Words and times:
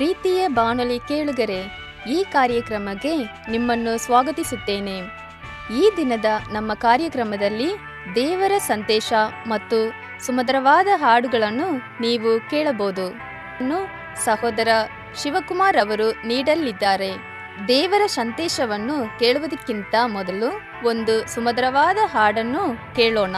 ಪ್ರೀತಿಯ 0.00 0.48
ಬಾನುಲಿ 0.48 0.98
ಕೇಳುಗರೆ, 0.98 1.58
ಈ 2.10 2.24
ಕಾರ್ಯಕ್ರಮಕ್ಕೆ 2.32 3.16
ನಿಮ್ಮನ್ನು 3.50 3.98
ಸ್ವಾಗತಿಸುತ್ತೇನೆ. 3.98 4.98
ಈ 5.78 5.90
ದಿನದ 5.96 6.24
ನಮ್ಮ 6.52 6.74
ಕಾರ್ಯಕ್ರಮದಲ್ಲಿ 6.74 7.68
ದೇವರ 8.14 8.52
ಸಂದೇಶ 8.58 9.12
ಮತ್ತು 9.46 9.92
ಸುಮಧುರವಾದ 10.26 10.86
ಹಾಡುಗಳನ್ನು 10.96 11.68
ನೀವು 12.00 12.50
ಕೇಳಬಹುದು. 12.50 13.06
ಸಹೋದರ 14.24 14.68
ಶಿವಕುಮಾರ್ 15.22 15.76
ಅವರು 15.76 16.10
ನೀಡಲಿದ್ದಾರೆ. 16.26 17.10
ದೇವರ 17.68 18.06
ಸಂದೇಶವನ್ನು 18.06 19.18
ಕೇಳುವುದಕ್ಕಿಂತ 19.18 19.94
ಮೊದಲು 20.06 20.50
ಒಂದು 20.88 21.26
ಸುಮಧುರವಾದ 21.34 21.96
ಹಾಡನ್ನು 22.04 22.96
ಕೇಳೋಣ. 22.96 23.36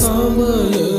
ಸಮಯ 0.00 0.91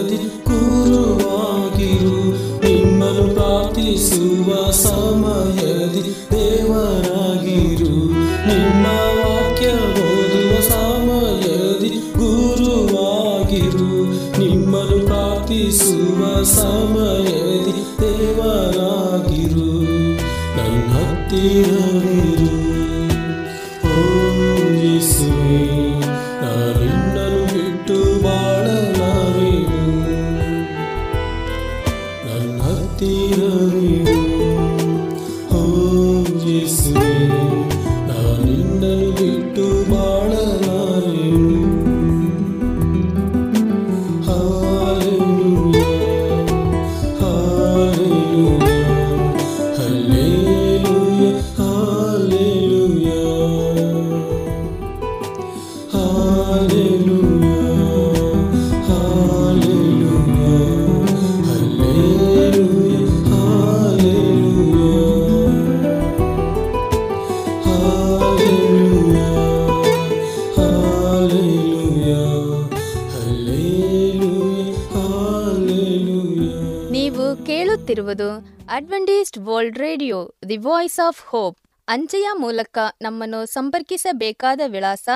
radio, 79.93 80.19
the 80.49 80.55
voice 80.57 80.99
of 81.07 81.19
hope, 81.25 81.57
ಅಂಚೆಯ 81.87 82.27
ಮೂಲಕ 82.33 82.77
ನಮ್ಮನ್ನು 83.01 83.45
ಸಂಪರ್ಕಿಸಬೇಕಾದ 83.45 84.61
ವಿಳಾಸ 84.65 85.09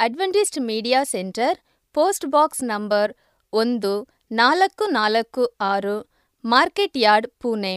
Adventist 0.00 0.58
media 0.60 1.00
centre, 1.04 1.56
post 1.94 2.26
box 2.26 2.62
number 2.64 3.10
ಒಂದು 3.52 3.92
ನಾಲ್ಕು 4.32 4.86
ನಾಲ್ಕು 4.90 5.44
ಆರು, 5.60 5.96
ಮಾರ್ಕೆಟ್ 6.44 6.96
ಯಾರ್ಡ್, 6.96 7.28
ಪುಣೆ, 7.40 7.74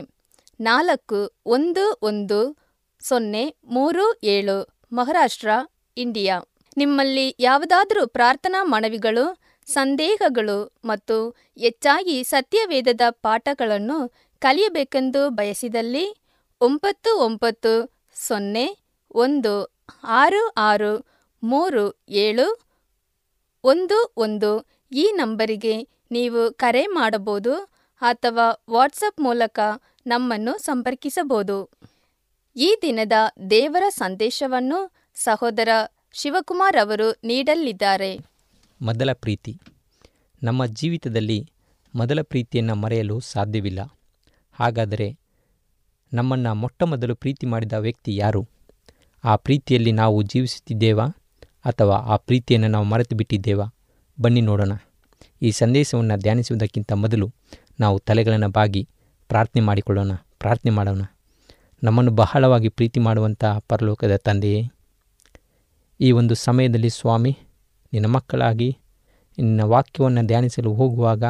ನಾಲ್ಕು 0.60 1.22
ಒಂದು 1.46 1.86
ಒಂದು 2.04 2.40
ಸೊನ್ನೆ 3.00 3.44
ಮೂರು 3.70 4.06
ಏಳು, 4.24 4.58
ಮಹಾರಾಷ್ಟ್ರ, 4.94 5.50
ಇಂಡಿಯಾ. 5.98 6.38
ನಿಮ್ಮಲ್ಲಿ 6.78 7.36
ಯಾವುದಾದರೂ 7.40 8.08
ಪ್ರಾರ್ಥನಾ 8.08 8.62
ಮನವಿಗಳು, 8.64 9.26
ಸಂದೇಹಗಳು 9.68 10.60
ಮತ್ತು 10.86 11.18
ಹೆಚ್ಚಾಗಿ 11.58 12.24
ಸತ್ಯವೇದದ 12.24 13.02
ಪಾಠಗಳನ್ನು 13.10 14.00
ಕಲಿಯಬೇಕೆಂದು 14.42 15.30
ಬಯಸಿದಲ್ಲಿ 15.30 16.06
ಒಂಬತ್ತು 16.66 17.12
ಒಂಬತ್ತು 17.26 17.72
ಸೊನ್ನೆ 18.28 18.66
ಒಂದು 19.16 19.54
ಆರು 20.04 20.42
ಆರು 20.48 20.92
ಮೂರು 21.44 21.84
ಏಳು 22.10 22.46
ಒಂದು 23.64 24.14
ಒಂದು 24.18 24.52
ಈ 24.92 25.12
ನಂಬರಿಗೆ 25.16 25.88
ನೀವು 26.12 26.54
ಕರೆ 26.54 26.88
ಮಾಡಬಹುದು 26.88 27.54
ಅಥವಾ 28.02 28.64
ವಾಟ್ಸಪ್ 28.70 29.20
ಮೂಲಕ 29.20 29.60
ನಮ್ಮನ್ನು 30.08 30.58
ಸಂಪರ್ಕಿಸಬಹುದು. 30.58 31.58
ಈ 32.56 32.70
ದಿನದ 32.82 33.12
ದೇವರ 33.50 33.84
ಸಂದೇಶವನ್ನು 33.90 34.80
ಸಹೋದರ 35.16 35.70
ಶಿವಕುಮಾರ್ 36.14 36.78
ಅವರು 36.82 37.08
ನೀಡಲಿದ್ದಾರೆ. 37.24 38.12
ಮೊದಲ 38.82 39.14
ಪ್ರೀತಿ. 39.14 39.54
ನಮ್ಮ 40.44 40.66
ಜೀವಿತದಲ್ಲಿ 40.66 41.40
ಮೊದಲ 41.96 42.22
ಪ್ರೀತಿಯನ್ನು 42.22 42.76
ಮರೆಯಲು 42.76 43.20
ಸಾಧ್ಯವಿಲ್ಲ. 43.20 43.82
ಹಾಗಾದರೆ 44.54 45.25
ನಮ್ಮನ್ನು 46.16 46.56
ಮೊಟ್ಟಮೊದಲು 46.56 47.16
ಪ್ರೀತಿ 47.16 47.46
ಮಾಡಿದ 47.46 47.74
ವ್ಯಕ್ತಿ 47.74 48.16
ಯಾರು? 48.16 48.48
ಆ 49.24 49.36
ಪ್ರೀತಿಯಲ್ಲಿ 49.36 49.92
ನಾವು 49.92 50.22
ಜೀವಿಸುತ್ತಿದ್ದೇವಾ? 50.22 51.06
ಅಥವಾ 51.66 51.96
ಆ 51.96 52.16
ಪ್ರೀತಿಯನ್ನು 52.16 52.68
ನಾವು 52.68 52.86
ಮರೆತು 52.86 53.16
ಬಿಟ್ಟಿದ್ದೇವಾ? 53.16 53.66
ಬನ್ನಿ 54.22 54.42
ನೋಡೋಣ. 54.42 54.72
ಈ 55.42 55.52
ಸಂದೇಶವನ್ನು 55.52 56.18
ಧ್ಯಾನಿಸುವುದಕ್ಕಿಂತ 56.18 56.92
ಮೊದಲು 56.92 57.34
ನಾವು 57.80 58.00
ತಲೆಗಳನ್ನು 58.00 58.50
ಬಾಗಿ 58.50 58.90
ಪ್ರಾರ್ಥನೆ 59.28 59.62
ಮಾಡಿಕೊಳ್ಳೋಣ. 59.62 60.12
ಪ್ರಾರ್ಥನೆ 60.40 60.72
ಮಾಡೋಣ. 60.72 61.02
ನಮ್ಮನ್ನು 61.84 62.12
ಬಹಳವಾಗಿ 62.12 62.70
ಪ್ರೀತಿ 62.70 63.00
ಮಾಡುವಂಥ 63.00 63.46
ಪರಲೋಕದ 63.46 64.16
ತಂದೆಯೇ, 64.16 64.72
ಈ 66.00 66.12
ಒಂದು 66.12 66.36
ಸಮಯದಲ್ಲಿ 66.36 66.90
ಸ್ವಾಮಿ, 66.90 67.38
ನಿನ್ನ 67.94 68.06
ಮಕ್ಕಳಾಗಿ 68.06 68.78
ನಿನ್ನ 69.38 69.62
ವಾಕ್ಯವನ್ನು 69.62 70.26
ಧ್ಯಾನಿಸಲು 70.26 70.74
ಹೋಗುವಾಗ 70.74 71.24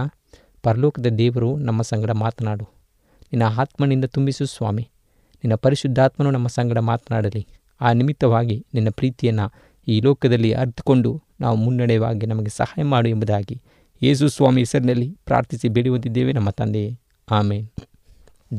ಪರಲೋಕದ 0.64 1.06
ದೇವರು 1.06 1.58
ನಮ್ಮ 1.58 1.82
ಸಂಗಡ 1.82 2.12
ಮಾತನಾಡು. 2.12 2.75
ನಿನ್ನ 3.34 3.60
ಆತ್ಮನಿಂದ 3.62 4.06
ತುಂಬಿಸು 4.06 4.46
ಸ್ವಾಮಿ. 4.46 4.82
ನಿನ್ನ 5.36 5.56
ಪರಿಶುದ್ಧಾತ್ಮನು 5.56 6.32
ನಮ್ಮ 6.32 6.48
ಸಂಗಡ 6.48 6.78
ಮಾತನಾಡಲಿ. 6.78 7.48
ಆ 7.82 7.94
ನಿಮಿತ್ತವಾಗಿ 7.94 8.66
ನಿನ್ನ 8.74 8.90
ಪ್ರೀತಿಯನ್ನು 8.90 9.52
ಈ 9.88 10.02
ಲೋಕದಲ್ಲಿ 10.02 10.52
ಅರ್ಥಕೊಂಡು 10.52 11.24
ನಾವು 11.42 11.56
ಮುನ್ನಡೆಯುವಾಗಿ 11.58 12.26
ನಮಗೆ 12.26 12.50
ಸಹಾಯ 12.50 12.84
ಮಾಡು 12.84 13.10
ಎಂಬುದಾಗಿ 13.10 13.62
ಯೇಸು 14.04 14.28
ಸ್ವಾಮಿ 14.28 14.62
ಹೆಸರಿನಲ್ಲಿ 14.62 15.18
ಪ್ರಾರ್ಥಿಸಿ 15.26 15.70
ಬೇಡುವಂತಿದ್ದೇವೆ 15.70 16.32
ನಮ್ಮ 16.32 16.50
ತಂದೆಯೇ. 16.50 17.00
ಆಮೇನ್. 17.32 17.70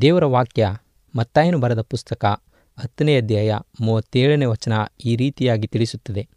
ದೇವರ 0.00 0.24
ವಾಕ್ಯ 0.24 0.76
ಮತ್ತಾಯನು 1.16 1.60
ಬರೆದ 1.60 1.80
ಪುಸ್ತಕ 1.80 2.24
ಹತ್ತನೇ 2.78 3.16
ಅಧ್ಯಾಯ 3.16 3.58
ಮೂವತ್ತೇಳನೇ 3.80 4.44
ವಚನ 4.44 4.72
ಈ 5.04 5.16
ರೀತಿಯಾಗಿ 5.16 5.66
ತಿಳಿಸುತ್ತದೆ. 5.66 6.28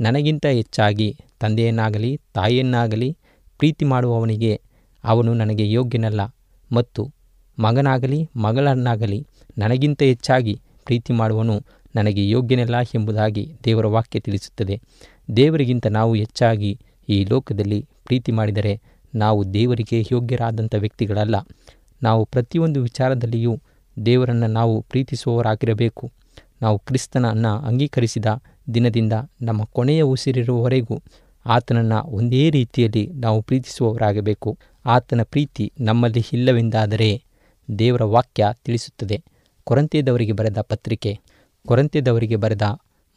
ನನಗಿಂತ 0.00 0.46
ಹೆಚ್ಚಾಗಿ 0.46 1.18
ತಂದೆಯನ್ನಾಗಲಿ 1.40 2.20
ತಾಯಿಯನ್ನಾಗಲಿ 2.34 3.16
ಪ್ರೀತಿ 3.58 3.84
ಮಾಡುವವನಿಗೆ 3.84 4.60
ಅವನು 5.04 5.34
ನನಗೆ 5.34 5.72
ಯೋಗ್ಯನಲ್ಲ 5.72 6.20
ಮತ್ತು 6.72 7.15
ಮಗನಾಗಲಿ, 7.58 8.28
ಮಗಳನ್ನಾಗಲಿ 8.36 9.26
ನನಗಿಂತ 9.58 10.02
ಹೆಚ್ಚಾಗಿ 10.02 10.60
ಪ್ರೀತಿ 10.84 11.12
ಮಾಡುವನು 11.12 11.62
ನನಗೆ 11.94 12.30
ಯೋಗ್ಯನಲ್ಲ 12.30 12.80
ಎಂಬುದಾಗಿ 12.80 13.52
ದೇವರ 13.64 13.86
ವಾಕ್ಯ 13.86 14.20
ತಿಳಿಸುತ್ತದೆ. 14.20 14.80
ದೇವರಿಗಿಂತ 15.36 15.86
ನಾವು 15.86 16.14
ಹೆಚ್ಚಾಗಿ 16.14 16.80
ಈ 17.08 17.24
ಲೋಕದಲ್ಲಿ 17.24 17.86
ಪ್ರೀತಿ 18.04 18.32
ಮಾಡಿದರೆ 18.32 18.80
ನಾವು 19.14 19.54
ದೇವರಿಗೆ 19.54 20.04
ಯೋಗ್ಯರಾದಂಥ 20.12 20.74
ವ್ಯಕ್ತಿಗಳಲ್ಲ. 20.78 21.34
ನಾವು 22.02 22.24
ಪ್ರತಿಯೊಂದು 22.24 22.82
ವಿಚಾರದಲ್ಲಿಯೂ 22.82 23.60
ದೇವರನ್ನು 24.06 24.46
ನಾವು 24.46 24.82
ಪ್ರೀತಿಸುವವರಾಗಿರಬೇಕು. 24.82 26.12
ನಾವು 26.62 26.78
ಕ್ರಿಸ್ತನನ್ನು 26.78 27.48
ಅಂಗೀಕರಿಸಿದ 27.48 28.24
ದಿನದಿಂದ 28.74 29.12
ನಮ್ಮ 29.42 29.64
ಕೊನೆಯ 29.64 30.02
ಉಸಿರಿರುವವರೆಗೂ 30.02 31.02
ಆತನನ್ನು 31.46 32.02
ಒಂದೇ 32.02 32.50
ರೀತಿಯಲ್ಲಿ 32.50 33.06
ನಾವು 33.06 33.42
ಪ್ರೀತಿಸುವವರಾಗಬೇಕು. 33.42 34.58
ಆತನ 34.86 35.22
ಪ್ರೀತಿ 35.22 35.72
ನಮ್ಮಲ್ಲಿ 35.80 36.24
ಇಲ್ಲವೆಂದಾದರೆ 36.32 37.25
ದೇವರ 37.78 38.02
ವಾಕ್ಯ 38.02 38.46
ತಿಳಿಸುತ್ತದೆ. 38.64 39.22
ಕೊರಂತೆಯದವರಿಗೆ 39.64 40.32
ಬರೆದ 40.32 40.58
ಪತ್ರಿಕೆ. 40.60 41.20
ಕೊರಂತಿಯದವರಿಗೆ 41.66 42.36
ಬರೆದ 42.36 42.62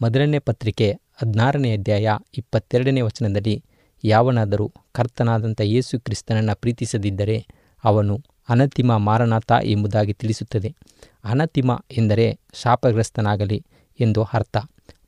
ಮೊದಲನೇ 0.02 0.40
ಪತ್ರಿಕೆ 0.40 0.92
ಹದಿನಾರನೇ 0.92 1.74
ಅಧ್ಯಾಯ 1.74 2.10
ಇಪ್ಪತ್ತೆರಡನೇ 2.38 3.02
ವಚನದಲ್ಲಿ 3.02 3.64
ಯಾವನಾದರೂ 4.04 4.74
ಕರ್ತನಾದಂಥ 4.92 5.62
ಯೇಸು 5.62 6.00
ಕ್ರಿಸ್ತನನ್ನು 6.00 6.56
ಪ್ರೀತಿಸದಿದ್ದರೆ 6.56 7.48
ಅವನು 7.84 8.24
ಅನತಿಮ 8.50 8.98
ಮಾರನಾಥ 8.98 9.52
ಎಂಬುದಾಗಿ 9.64 10.14
ತಿಳಿಸುತ್ತದೆ. 10.14 10.76
ಅನತಿಮ 11.24 11.72
ಎಂದರೆ 11.92 12.40
ಶಾಪಗ್ರಸ್ತನಾಗಲಿ 12.54 13.66
ಎಂದು 14.00 14.24
ಅರ್ಥ. 14.24 14.58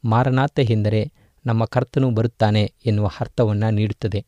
ಮಾರನಾಥ 0.05 0.59
ಎಂದರೆ 0.59 1.11
ನಮ್ಮ 1.45 1.65
ಕರ್ತನು 1.65 2.11
ಬರುತ್ತಾನೆ 2.11 2.73
ಎನ್ನುವ 2.85 3.11
ಅರ್ಥವನ್ನು 3.19 3.71
ನೀಡುತ್ತದೆ. 3.71 4.25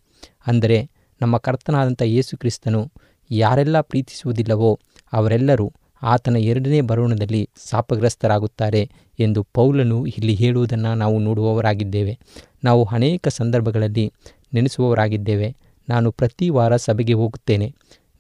ಅಂದರೆ 0.48 0.90
ನಮ್ಮ 1.22 1.38
ಕರ್ತನಾದಂಥ 1.38 2.02
ಯೇಸು 2.02 2.38
ಕ್ರಿಸ್ತನು 2.38 2.92
ಯಾರೆಲ್ಲ 3.32 3.82
ಪ್ರೀತಿಸುವುದಿಲ್ಲವೋ 3.82 4.80
ಅವರೆಲ್ಲರೂ 5.14 5.74
ಆತನ 6.02 6.36
ಎರಡನೇ 6.36 6.82
ಬರೋಣದಲ್ಲಿ 6.82 7.50
ಶಾಪಗ್ರಸ್ತರಾಗುತ್ತಾರೆ 7.70 8.90
ಎಂದು 9.20 9.44
ಪೌಲನು 9.44 10.06
ಇಲ್ಲಿ 10.06 10.34
ಹೇಳುವುದನ್ನು 10.34 10.96
ನಾವು 10.96 11.20
ನೋಡುವವರಾಗಿದ್ದೇವೆ. 11.20 12.20
ನಾವು 12.64 12.86
ಅನೇಕ 12.92 13.28
ಸಂದರ್ಭಗಳಲ್ಲಿ 13.28 14.14
ನೆನೆಸುವವರಾಗಿದ್ದೇವೆ. 14.54 15.56
ನಾನು 15.90 16.12
ಪ್ರತಿ 16.12 16.50
ವಾರ 16.50 16.76
ಸಭೆಗೆ 16.76 17.14
ಹೋಗುತ್ತೇನೆ. 17.14 17.74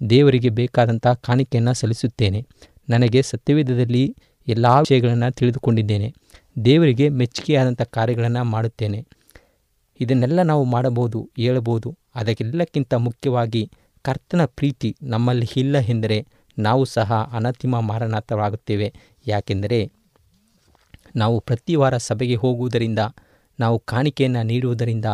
ದೇವರಿಗೆ 0.09 0.50
ಬೇಕಾದಂಥ 0.50 1.07
ಕಾಣಿಕೆಯನ್ನು 1.07 1.73
ಸಲ್ಲಿಸುತ್ತೇನೆ. 1.73 2.45
ನನಗೆ 2.89 3.21
ಸತ್ಯವೇದದಲ್ಲಿ 3.21 4.15
ಎಲ್ಲ 4.47 4.65
ವಿಷಯಗಳನ್ನು 4.65 5.31
ತಿಳಿದುಕೊಂಡಿದ್ದೇನೆ. 5.31 6.13
ದೇವರಿಗೆ 6.65 7.09
ಮೆಚ್ಚುಗೆಯಾದಂಥ 7.09 7.81
ಕಾರ್ಯಗಳನ್ನು 7.81 8.43
ಮಾಡುತ್ತೇನೆ. 8.43 9.05
ಇದನ್ನೆಲ್ಲ 10.00 10.41
ನಾವು 10.41 10.63
ಮಾಡಬಹುದು, 10.63 11.29
ಹೇಳಬಹುದು. 11.38 11.97
ಅದಕ್ಕೆಲ್ಲಕ್ಕಿಂತ 12.15 12.93
ಮುಖ್ಯವಾಗಿ 12.93 13.71
ಕರ್ತನ 14.01 14.45
ಪ್ರೀತಿ 14.45 14.95
ನಮ್ಮಲ್ಲಿ 15.03 15.50
ಇಲ್ಲ 15.57 15.77
ಎಂದರೆ 15.77 16.27
ನಾವು 16.57 16.86
ಸಹ 16.86 17.29
ಅನತಿಮ 17.33 17.79
ಮಾರಣಾರ್ಥವಾಗುತ್ತೇವೆ 17.79 18.93
ಯಾಕೆಂದರೆ 19.27 19.91
ನಾವು 21.15 21.39
ಪ್ರತಿ 21.39 21.75
ವಾರ 21.75 21.98
ಸಭೆಗೆ 21.98 22.36
ಹೋಗುವುದರಿಂದ, 22.36 23.00
ನಾವು 23.60 23.79
ಕಾಣಿಕೆಯನ್ನು 23.79 24.43
ನೀಡುವುದರಿಂದ 24.43 25.05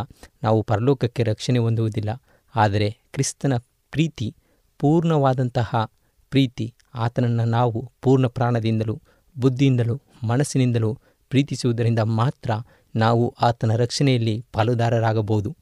ನಾವು 0.44 0.64
ಪರಲೋಕಕ್ಕೆ 0.64 1.24
ರಕ್ಷಣೆ 1.24 1.60
ಹೊಂದುವುದಿಲ್ಲ. 1.60 2.10
ಆದರೆ 2.56 2.98
ಕ್ರಿಸ್ತನ 3.14 3.58
ಪ್ರೀತಿ, 3.92 4.36
ಪೂರ್ಣವಾದಂತಹ 4.80 5.92
ಪ್ರೀತಿ, 6.30 6.74
ಆತನನ್ನು 6.96 7.46
ನಾವು 7.46 7.92
ಪೂರ್ಣ 8.02 8.28
ಪ್ರಾಣದಿಂದಲೂ, 8.28 9.02
ಬುದ್ಧಿಯಿಂದಲೂ, 9.38 10.02
ಮನಸ್ಸಿನಿಂದಲೂ 10.24 11.00
ಪ್ರೀತಿಸುವುದರಿಂದ 11.30 12.00
ಮಾತ್ರ 12.00 12.52
ನಾವು 12.96 13.36
ಆತನ 13.42 13.76
ರಕ್ಷಣೆಯಲ್ಲಿ 13.76 14.46
ಪಾಲುದಾರರಾಗಬಹುದು. 14.54 15.58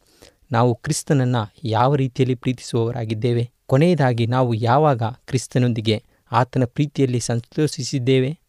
ನಾವು 0.51 0.75
ಕ್ರಿಸ್ತನನ್ನು 0.75 1.53
ಯಾವ 1.63 1.95
ರೀತಿಯಲ್ಲಿ 1.95 2.35
ಪ್ರೀತಿಸುವವರಾಗಿದ್ದೇವೆ? 2.35 3.49
ಕೊನೆಯದಾಗಿ 3.67 4.25
ನಾವು 4.27 4.53
ಯಾವಾಗ 4.53 5.03
ಕ್ರಿಸ್ತನೊಂದಿಗೆ 5.03 6.03
ಆತನ 6.31 6.65
ಪ್ರೀತಿಯಲ್ಲಿ 6.65 7.19
ಸಂತೋಷಿಸಿದ್ದೇವೆ? 7.19 8.39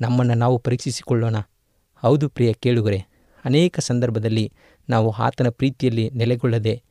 ನಮ್ಮನ್ನು 0.00 0.34
ನಾವು 0.34 0.58
ಪರೀಕ್ಷಿಸಿಕೊಳ್ಳೋಣ. 0.58 1.36
ಹೌದು 2.02 2.28
ಪ್ರಿಯ 2.28 2.52
ಕೇಳುಗರೆ, 2.52 3.00
ಅನೇಕ 3.44 3.78
ಸಂದರ್ಭದಲ್ಲಿ 3.78 4.52
ನಾವು 4.88 5.10
ಆತನ 5.10 5.48
ಪ್ರೀತಿಯಲ್ಲಿ 5.48 6.10
ನೆಲೆಗೊಳ್ಳದೆ 6.10 6.82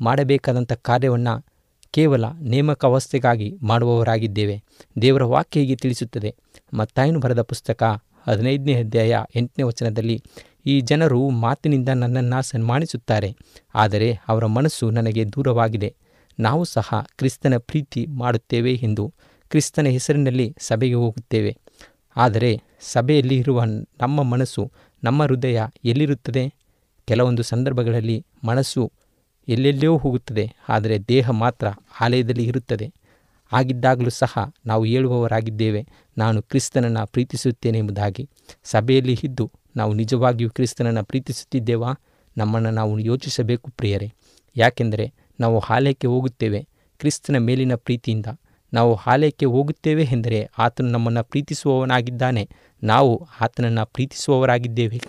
ಮಾಡಬೇಕಾದಂಥ 0.00 0.72
ಕಾರ್ಯವನ್ನು 0.72 1.34
ಕೇವಲ 1.90 2.24
ನೇಮಕಾವಸ್ಥೆಗಾಗಿ 2.40 3.58
ಮಾಡುವವರಾಗಿದ್ದೇವೆ. 3.62 4.62
ದೇವರ 5.02 5.24
ವಾಕ್ಯ 5.24 5.60
ಹೀಗೆ 5.60 5.76
ತಿಳಿಸುತ್ತದೆ. 5.76 6.34
ಮತ್ತಾಯನು 6.74 7.20
ಬರೆದ 7.20 7.42
ಪುಸ್ತಕ 7.42 7.82
ಹದಿನೈದನೇ 8.26 8.74
ಅಧ್ಯಾಯ 8.74 9.18
ಎಂಟನೇ 9.36 9.62
ವಚನದಲ್ಲಿ, 9.62 10.22
ಈ 10.66 10.80
ಜನರು 10.80 11.30
ಮಾತಿನಿಂದ 11.30 11.88
ನನ್ನನ್ನು 11.88 12.42
ಸನ್ಮಾನಿಸುತ್ತಾರೆ, 12.42 13.36
ಆದರೆ 13.74 14.08
ಅವರ 14.28 14.46
ಮನಸ್ಸು 14.46 14.90
ನನಗೆ 14.90 15.24
ದೂರವಾಗಿದೆ. 15.24 15.94
ನಾವು 16.38 16.64
ಸಹ 16.64 17.06
ಕ್ರಿಸ್ತನ 17.18 17.56
ಪ್ರೀತಿ 17.58 18.06
ಮಾಡುತ್ತೇವೆ 18.06 18.72
ಎಂದು 18.74 19.14
ಕ್ರಿಸ್ತನ 19.50 19.86
ಹೆಸರಿನಲ್ಲಿ 19.86 20.56
ಸಭೆಗೆ 20.60 20.94
ಹೋಗುತ್ತೇವೆ. 20.94 21.56
ಆದರೆ 22.16 22.62
ಸಭೆಯಲ್ಲಿ 22.80 23.36
ಇರುವ 23.38 23.64
ನಮ್ಮ 24.00 24.22
ಮನಸ್ಸು 24.22 24.72
ನಮ್ಮ 25.04 25.22
ಹೃದಯ 25.22 25.60
ಎಲ್ಲಿರುತ್ತದೆ? 25.84 26.44
ಕೆಲವೊಂದು 27.08 27.42
ಸಂದರ್ಭಗಳಲ್ಲಿ 27.42 28.26
ಮನಸ್ಸು 28.44 28.92
ಎಲ್ಲೆಲ್ಲೋ 29.48 29.96
ಹೋಗುತ್ತದೆ, 29.96 30.52
ಆದರೆ 30.68 30.98
ದೇಹ 30.98 31.30
ಮಾತ್ರ 31.30 31.66
ಆಲಯದಲ್ಲಿ 32.00 32.44
ಇರುತ್ತದೆ. 32.44 32.92
ಆಗಿದ್ದಾಗಲೂ 33.52 34.10
ಸಹ 34.10 34.32
ನಾವು 34.66 34.84
ಹೇಳುವವರಾಗಿದ್ದೇವೆ, 34.84 35.86
ನಾನು 36.18 36.42
ಕ್ರಿಸ್ತನನ್ನು 36.42 37.06
ಪ್ರೀತಿಸುತ್ತೇನೆ 37.06 37.78
ಎಂಬುದಾಗಿ. 37.78 38.28
ಸಭೆಯಲ್ಲಿ 38.64 39.18
ಇದ್ದು 39.24 39.50
ನಾವು 39.76 39.92
ನಿಜವಾಗಿಯೂ 39.94 40.50
ಕ್ರಿಸ್ತನನ್ನು 40.50 41.04
ಪ್ರೀತಿಸುತ್ತಿದ್ದೇವಾ? 41.04 41.92
ನಮ್ಮನ್ನು 42.36 42.70
ನಾವು 42.70 42.98
ಯೋಚಿಸಬೇಕು 42.98 43.70
ಪ್ರಿಯರೇ. 43.70 44.12
ಯಾಕೆಂದರೆ 44.56 45.12
ನಾವು 45.40 45.58
ಆಲಯಕ್ಕೆ 45.58 46.06
ಹೋಗುತ್ತೇವೆ 46.06 46.68
ಕ್ರಿಸ್ತನ 46.98 47.36
ಮೇಲಿನ 47.36 47.74
ಪ್ರೀತಿಯಿಂದ. 47.74 48.26
ನಾವು 48.72 48.94
ಆಲಯಕ್ಕೆ 48.94 49.46
ಹೋಗುತ್ತೇವೆ 49.46 50.04
ಎಂದರೆ 50.04 50.48
ಆತನು 50.58 50.88
ನಮ್ಮನ್ನು 50.88 51.24
ಪ್ರೀತಿಸುವವನಾಗಿದ್ದಾನೆ. 51.24 52.48
ನಾವು 52.82 53.28
ಆತನನ್ನು 53.40 53.86
ಪ್ರೀತಿಸುವವರಾಗಿದ್ದೇವೆ. 53.86 55.00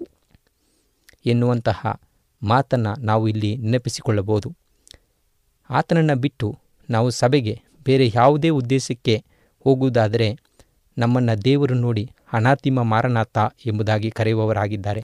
ಎನ್ನುವಂತಹ 1.26 2.00
ಮಾತನ್ನು 2.44 3.02
ನಾವು 3.02 3.28
ಇಲ್ಲಿ 3.28 3.58
ನೆನಪಿಸಿಕೊಳ್ಳಬಹುದು. 3.58 4.56
ಆತನನ್ನು 5.70 6.16
ಬಿಟ್ಟು 6.16 6.60
ನಾವು 6.90 7.10
ಸಭೆಗೆ 7.10 7.62
ಬೇರೆ 7.86 8.12
ಯಾವುದೇ 8.16 8.50
ಉದ್ದೇಶಕ್ಕೆ 8.50 9.24
ಹೋಗುವುದಾದರೆ 9.64 10.38
ನಮ್ಮನ್ನು 10.98 11.44
ದೇವರು 11.44 11.74
ನೋಡಿ 11.74 12.12
ಅನಾತಿಮ 12.34 12.82
ಮಾರನಾಥ 12.82 13.38
ಎಂಬುದಾಗಿ 13.66 14.12
ಕರೆಯುವವರಾಗಿದ್ದಾರೆ. 14.12 15.04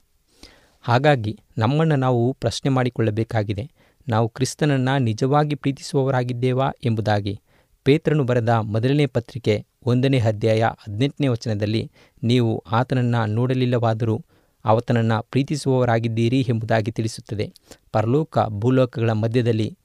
ಹಾಗಾಗಿ 0.82 1.40
ನಮ್ಮನ್ನು 1.58 1.96
ನಾವು 1.96 2.32
ಪ್ರಶ್ನೆ 2.32 2.68
ಮಾಡಿಕೊಳ್ಳಬೇಕಾಗಿದೆ. 2.68 3.70
ನಾವು 4.08 4.28
ಕ್ರಿಸ್ತನನ್ನು 4.28 4.98
ನಿಜವಾಗಿ 4.98 5.54
ಪ್ರೀತಿಸುವವರಾಗಿದ್ದೇವಾ 5.54 6.70
ಎಂಬುದಾಗಿ 6.84 7.40
ಪೇತ್ರನು 7.84 8.24
ಬರೆದ 8.24 8.48
ಮೊದಲನೇ 8.48 9.06
ಪತ್ರಿಕೆ 9.06 9.66
ಒಂದನೇ 9.86 10.18
ಅಧ್ಯಾಯ 10.18 10.62
ಹದಿನೆಂಟನೇ 10.62 11.28
ವಚನದಲ್ಲಿ 11.28 11.90
ನೀವು 12.22 12.64
ಆತನನ್ನು 12.70 13.26
ನೋಡಲಿಲ್ಲವಾದರೂ 13.26 14.24
ಆತನನ್ನು 14.64 15.22
ಪ್ರೀತಿಸುವವರಾಗಿದ್ದೀರಿ 15.30 16.46
ಎಂಬುದಾಗಿ 16.48 16.90
ತಿಳಿಸುತ್ತದೆ. 16.92 17.52
ಪರಲೋಕ 17.92 18.38
ಭೂಲೋಕಗಳ 18.48 19.10
ಮಧ್ಯದಲ್ಲಿ 19.10 19.78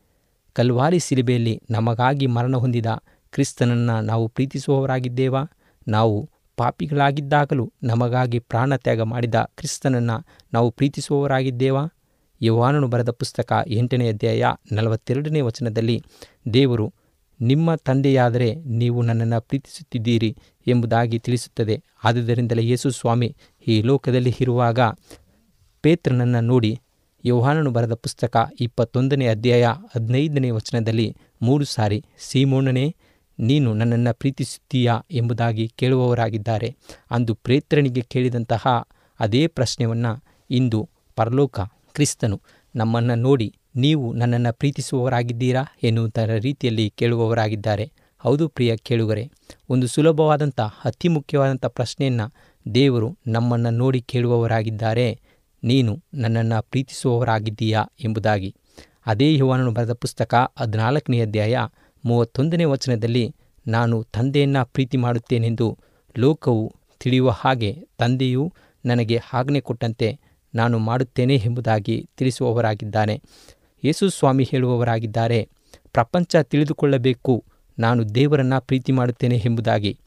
ಕಲ್ವಾರಿ 0.53 0.99
ಸಿಲಿಬೆಯಲ್ಲಿ 0.99 1.61
ನಮಗಾಗಿ 1.69 2.27
ಮರಣ 2.27 2.55
ಹೊಂದಿದ 2.57 2.85
ಕ್ರಿಸ್ತನನ್ನು 3.31 4.01
ನಾವು 4.01 4.27
ಪ್ರೀತಿಸುವವರಾಗಿದ್ದೇವಾ? 4.27 5.43
ನಾವು 5.88 6.29
ಪಾಪಿಗಳಾಗಿದ್ದಾಗಲೂ 6.57 7.73
ನಮಗಾಗಿ 7.83 8.39
ಪ್ರಾಣ 8.39 8.75
ತ್ಯಾಗ 8.75 9.01
ಮಾಡಿದ 9.01 9.35
ಕ್ರಿಸ್ತನನ್ನು 9.35 10.25
ನಾವು 10.53 10.71
ಪ್ರೀತಿಸುವವರಾಗಿದ್ದೇವಾ? 10.71 11.85
ಯವಾನನು 12.41 12.88
ಬರೆದ 12.88 13.10
ಪುಸ್ತಕ 13.10 13.63
ಎಂಟನೇ 13.67 14.10
ಅಧ್ಯಾಯ 14.10 14.46
ನಲವತ್ತೆರಡನೇ 14.72 15.41
ವಚನದಲ್ಲಿ, 15.41 16.03
ದೇವರು, 16.53 16.93
ನಿಮ್ಮ 17.41 17.75
ತಂದೆಯಾದರೆ 17.75 18.55
ನೀವು 18.55 19.01
ನನ್ನನ್ನು 19.01 19.41
ಪ್ರೀತಿಸುತ್ತಿದ್ದೀರಿ 19.41 20.38
ಎಂಬುದಾಗಿ 20.67 21.19
ತಿಳಿಸುತ್ತದೆ. 21.19 21.84
ಆದುದರಿಂದಲೇ 22.03 22.67
ಯೇಸು 22.67 22.89
ಸ್ವಾಮಿ 22.89 23.36
ಈ 23.67 23.81
ಲೋಕದಲ್ಲಿ 23.81 24.36
ಇರುವಾಗ 24.39 24.79
ಪೇತ್ರನನ್ನು 25.81 26.41
ನೋಡಿ, 26.41 26.79
ಯೋಹಾನನು 27.25 27.72
ಬರೆದ 27.72 27.93
ಪುಸ್ತಕ 27.93 28.50
ಇಪ್ಪತ್ತೊಂದನೇ 28.60 29.27
ಅಧ್ಯಾಯ 29.27 29.67
ಹದಿನೈದನೇ 29.96 30.50
ವಚನದಲ್ಲಿ 30.50 31.15
ಮೂರು 31.41 31.65
ಸಾರಿ 31.65 32.05
ಸೀಮೋಣನೇ 32.19 32.96
ನೀನು 33.39 33.74
ನನ್ನನ್ನು 33.74 34.13
ಪ್ರೀತಿಸುತ್ತೀಯಾ 34.13 35.00
ಎಂಬುದಾಗಿ 35.12 35.67
ಕೇಳುವವರಾಗಿದ್ದಾರೆ. 35.67 36.75
ಅಂದು 37.12 37.36
ಪ್ರೇತ್ರನಿಗೆ 37.36 38.01
ಕೇಳಿದಂತಹ 38.01 38.88
ಅದೇ 39.19 39.48
ಪ್ರಶ್ನೆಯನ್ನು 39.48 40.24
ಇಂದು 40.50 40.89
ಪರಲೋಕ 41.15 41.60
ಕ್ರಿಸ್ತನು 41.93 42.41
ನಮ್ಮನ್ನು 42.75 43.15
ನೋಡಿ 43.15 43.48
ನೀವು 43.75 44.13
ನನ್ನನ್ನು 44.13 44.51
ಪ್ರೀತಿಸುವವರಾಗಿದ್ದೀರಾ 44.53 45.63
ಎನ್ನುವುದರ 45.84 46.31
ರೀತಿಯಲ್ಲಿ 46.38 46.86
ಕೇಳುವವರಾಗಿದ್ದಾರೆ. 46.89 47.91
ಹೌದು 48.22 48.50
ಪ್ರಿಯ 48.50 48.77
ಕೇಳುಗರೆ, 48.77 49.31
ಒಂದು 49.69 49.88
ಸುಲಭವಾದಂಥ 49.88 50.60
ಅತಿ 50.60 51.08
ಮುಖ್ಯವಾದಂಥ 51.08 51.65
ಪ್ರಶ್ನೆಯನ್ನು 51.65 52.25
ದೇವರು 52.65 53.17
ನಮ್ಮನ್ನು 53.27 53.69
ನೋಡಿ 53.69 54.01
ಕೇಳುವವರಾಗಿದ್ದಾರೆ. 54.01 55.19
ನೀನು 55.63 55.93
ನನ್ನನ್ನು 56.13 56.63
ಪ್ರೀತಿಸುವವರಾಗಿದ್ದೀಯಾ 56.72 57.84
ಎಂಬುದಾಗಿ. 58.03 58.55
ಅದೇ 59.05 59.36
ಯುವನನು 59.36 59.72
ಬರೆದ 59.72 59.93
ಪುಸ್ತಕ 59.93 60.36
ಹದಿನಾಲ್ಕನೇ 60.60 61.19
ಅಧ್ಯಾಯ 61.22 61.58
ಮೂವತ್ತೊಂದನೇ 62.05 62.63
ವಚನದಲ್ಲಿ, 62.63 63.25
ನಾನು 63.67 64.03
ತಂದೆಯನ್ನು 64.03 64.65
ಪ್ರೀತಿ 64.65 64.98
ಮಾಡುತ್ತೇನೆಂದು 64.98 65.77
ಲೋಕವು 66.17 66.74
ತಿಳಿಯುವ 67.00 67.29
ಹಾಗೆ 67.29 67.72
ತಂದೆಯು 67.98 68.53
ನನಗೆ 68.86 69.19
ಆಜ್ಞೆ 69.34 69.62
ಕೊಟ್ಟಂತೆ 69.62 70.19
ನಾನು 70.56 70.79
ಮಾಡುತ್ತೇನೆ 70.79 71.36
ಎಂಬುದಾಗಿ 71.36 72.10
ತಿಳಿಸುವವರಾಗಿದ್ದಾನೆ. 72.18 73.22
ಯೇಸು 73.84 74.10
ಸ್ವಾಮಿ 74.10 74.44
ಹೇಳುವವರಾಗಿದ್ದಾರೆ, 74.44 75.50
ಪ್ರಪಂಚ 75.94 76.36
ತಿಳಿದುಕೊಳ್ಳಬೇಕು, 76.36 77.44
ನಾನು 77.79 78.15
ದೇವರನ್ನು 78.15 78.62
ಪ್ರೀತಿ 78.62 78.91
ಮಾಡುತ್ತೇನೆ 78.91 79.41
ಎಂಬುದಾಗಿ. 79.46 80.00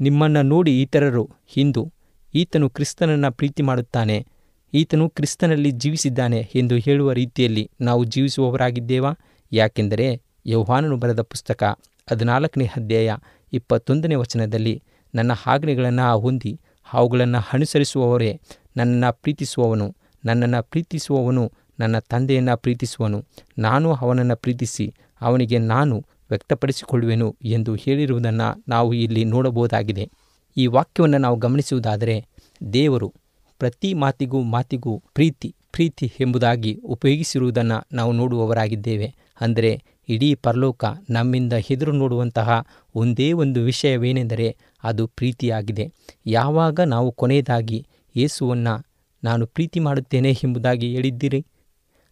ನಿಮ್ಮನ್ನು 0.00 0.42
ನೋಡಿ 0.42 0.82
ಇತರರು, 0.82 1.30
ಹಿಂದೂ, 1.48 1.92
ಈತನು 2.34 2.70
ಕ್ರಿಸ್ತನನ್ನು 2.70 3.32
ಪ್ರೀತಿ 3.32 3.62
ಮಾಡುತ್ತಾನೆ, 3.62 4.26
ಈತನು 4.74 5.10
ಕ್ರಿಸ್ತನಲ್ಲಿ 5.10 5.70
ಜೀವಿಸಿದ್ದಾನೆ 5.70 6.50
ಎಂದು 6.54 6.76
ಹೇಳುವ 6.76 7.12
ರೀತಿಯಲ್ಲಿ 7.12 7.70
ನಾವು 7.80 8.04
ಜೀವಿಸುವವರಾಗಿದ್ದೇವಾ? 8.04 9.12
ಯಾಕೆಂದರೆ 9.52 10.22
ಯೌಹಾನನು 10.46 10.96
ಬರೆದ 10.96 11.20
ಪುಸ್ತಕ 11.20 11.78
ಹದಿನಾಲ್ಕನೇ 12.10 12.64
ಅಧ್ಯಾಯ 12.64 13.16
ಇಪ್ಪತ್ತೊಂದನೇ 13.52 14.14
ವಚನದಲ್ಲಿ, 14.14 14.82
ನನ್ನ 15.14 15.32
ಆಜ್ಞೆಗಳನ್ನು 15.46 16.18
ಹೊಂದಿ, 16.18 16.60
ಅವುಗಳನ್ನು 16.92 17.38
ಅನುಸರಿಸುವವರೇ 17.52 18.40
ನನ್ನನ್ನು 18.76 19.18
ಪ್ರೀತಿಸುವವನು 19.22 19.96
ನನ್ನನ್ನು 20.24 20.62
ಪ್ರೀತಿಸುವವನು 20.62 21.52
ನನ್ನ 21.80 21.98
ತಂದೆಯನ್ನು 21.98 22.56
ಪ್ರೀತಿಸುವನು. 22.56 23.24
ನಾನು 23.58 23.94
ಅವನನ್ನು 23.94 24.36
ಪ್ರೀತಿಸಿ 24.36 24.94
ಅವನಿಗೆ 25.20 25.58
ನಾನು 25.58 26.04
ವ್ಯಕ್ತಪಡಿಸಿಕೊಳ್ಳುವೆನು 26.30 27.36
ಎಂದು 27.42 27.74
ಹೇಳಿರುವುದನ್ನು 27.74 28.64
ನಾವು 28.68 28.94
ಇಲ್ಲಿ 28.94 29.24
ನೋಡಬಹುದಾಗಿದೆ. 29.24 30.10
ಈ 30.56 30.66
ವಾಕ್ಯವನ್ನು 30.66 31.18
ನಾವು 31.18 31.36
ಗಮನಿಸುವುದಾದರೆ, 31.36 32.26
ದೇವರು 32.72 33.14
ಪ್ರತಿ 33.58 33.94
ಮಾತಿಗೂ 33.94 34.42
ಮಾತಿಗೂ 34.42 35.02
ಪ್ರೀತಿ 35.14 35.54
ಪ್ರೀತಿ 35.72 36.12
ಎಂಬುದಾಗಿ 36.20 36.80
ಉಪಯೋಗಿಸಿರುವುದನ್ನು 36.84 37.86
ನಾವು 37.92 38.12
ನೋಡುವವರಾಗಿದ್ದೇವೆ. 38.12 39.14
ಅಂದರೆ, 39.40 39.82
ಇಡೀ 40.08 40.34
ಪರಲೋಕ 40.34 40.84
ನಮ್ಮಿಂದ 41.10 41.52
ಹೆದರು 41.52 41.92
ನೋಡುವಂತಹ 41.92 42.64
ಒಂದೇ 42.94 43.32
ಒಂದು 43.32 43.60
ವಿಷಯವೇನೆಂದರೆ 43.60 44.56
ಅದು 44.84 45.06
ಪ್ರೀತಿಯಾಗಿದೆ. 45.06 45.92
ಯಾವಾಗ 46.26 46.80
ನಾವು 46.80 47.12
ಕೊನೆಯದಾಗಿ 47.12 47.86
ಯೇಸುವನ್ನು 48.16 48.86
ನಾನು 49.24 49.46
ಪ್ರೀತಿ 49.46 49.80
ಮಾಡುತ್ತೇನೆ 49.80 50.30
ಎಂಬುದಾಗಿ 50.30 50.94
ಹೇಳಿದ್ದೀರಿ. 50.94 51.46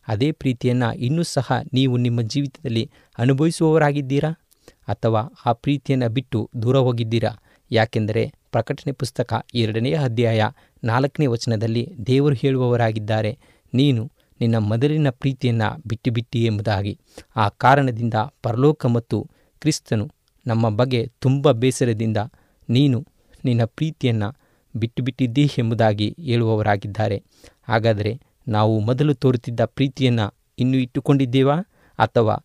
ಅದೇ 0.08 0.32
ಪ್ರೀತಿಯನ್ನು 0.32 0.94
ಇನ್ನೂ 0.94 1.22
ಸಹ 1.22 1.52
ನೀವು 1.72 1.96
ನಿಮ್ಮ 1.96 2.20
ಜೀವಿತದಲ್ಲಿ 2.20 2.90
ಅನುಭವಿಸುವವರಾಗಿದ್ದೀರಾ? 3.18 4.30
ಅಥವಾ 4.88 5.32
ಆ 5.46 5.52
ಪ್ರೀತಿಯನ್ನು 5.52 6.08
ಬಿಟ್ಟು 6.08 6.50
ದೂರ 6.62 6.76
ಹೋಗಿದ್ದೀರಾ? 6.76 7.30
ಯಾಕೆಂದರೆ 7.70 8.32
ಪ್ರಕಟಣೆ 8.52 8.92
ಪುಸ್ತಕ 8.92 9.46
ಎರಡನೆಯ 9.54 9.98
ಅಧ್ಯಾಯ 10.04 10.44
ನಾಲ್ಕನೇ 10.84 11.26
ವಚನದಲ್ಲಿ 11.26 11.94
ದೇವರು 12.06 12.34
ಹೇಳುವವರಾಗಿದ್ದಾರೆ. 12.34 13.38
ನೀನು 13.74 14.12
ನಿನ್ನ 14.40 14.56
ಮೊದಲಿನ 14.56 15.10
ಪ್ರೀತಿಯನ್ನು 15.10 15.82
ಬಿಟ್ಟು 15.86 16.10
ಬಿಟ್ಟಿ 16.10 16.44
ಎಂಬುದಾಗಿ. 16.44 16.98
ಆ 17.36 17.48
ಕಾರಣದಿಂದ 17.48 18.14
ಪರಲೋಕ 18.42 18.86
ಮತ್ತು 18.86 19.30
ಕ್ರಿಸ್ತನು 19.60 20.10
ನಮ್ಮ 20.46 20.68
ಬಗ್ಗೆ 20.68 21.06
ತುಂಬ 21.06 21.50
ಬೇಸರದಿಂದ 21.50 22.16
ನೀನು 22.70 23.06
ನಿನ್ನ 23.44 23.64
ಪ್ರೀತಿಯನ್ನು 23.64 24.47
ಬಿಟ್ಟು 24.78 25.02
ಬಿಟ್ಟಿದ್ದೀ 25.02 25.48
ಎಂಬುದಾಗಿ 25.58 26.16
ಹೇಳುವವರಾಗಿದ್ದಾರೆ. 26.20 27.22
ಹಾಗಾದರೆ 27.68 28.20
ನಾವು 28.48 28.80
ಮೊದಲು 28.80 29.14
ತೋರುತ್ತಿದ್ದ 29.14 29.64
ಪ್ರೀತಿಯನ್ನು 29.64 30.34
ಇನ್ನೂ 30.58 30.78
ಇಟ್ಟುಕೊಂಡಿದ್ದೇವಾ? 30.78 31.56
ಅಥವಾ 31.98 32.36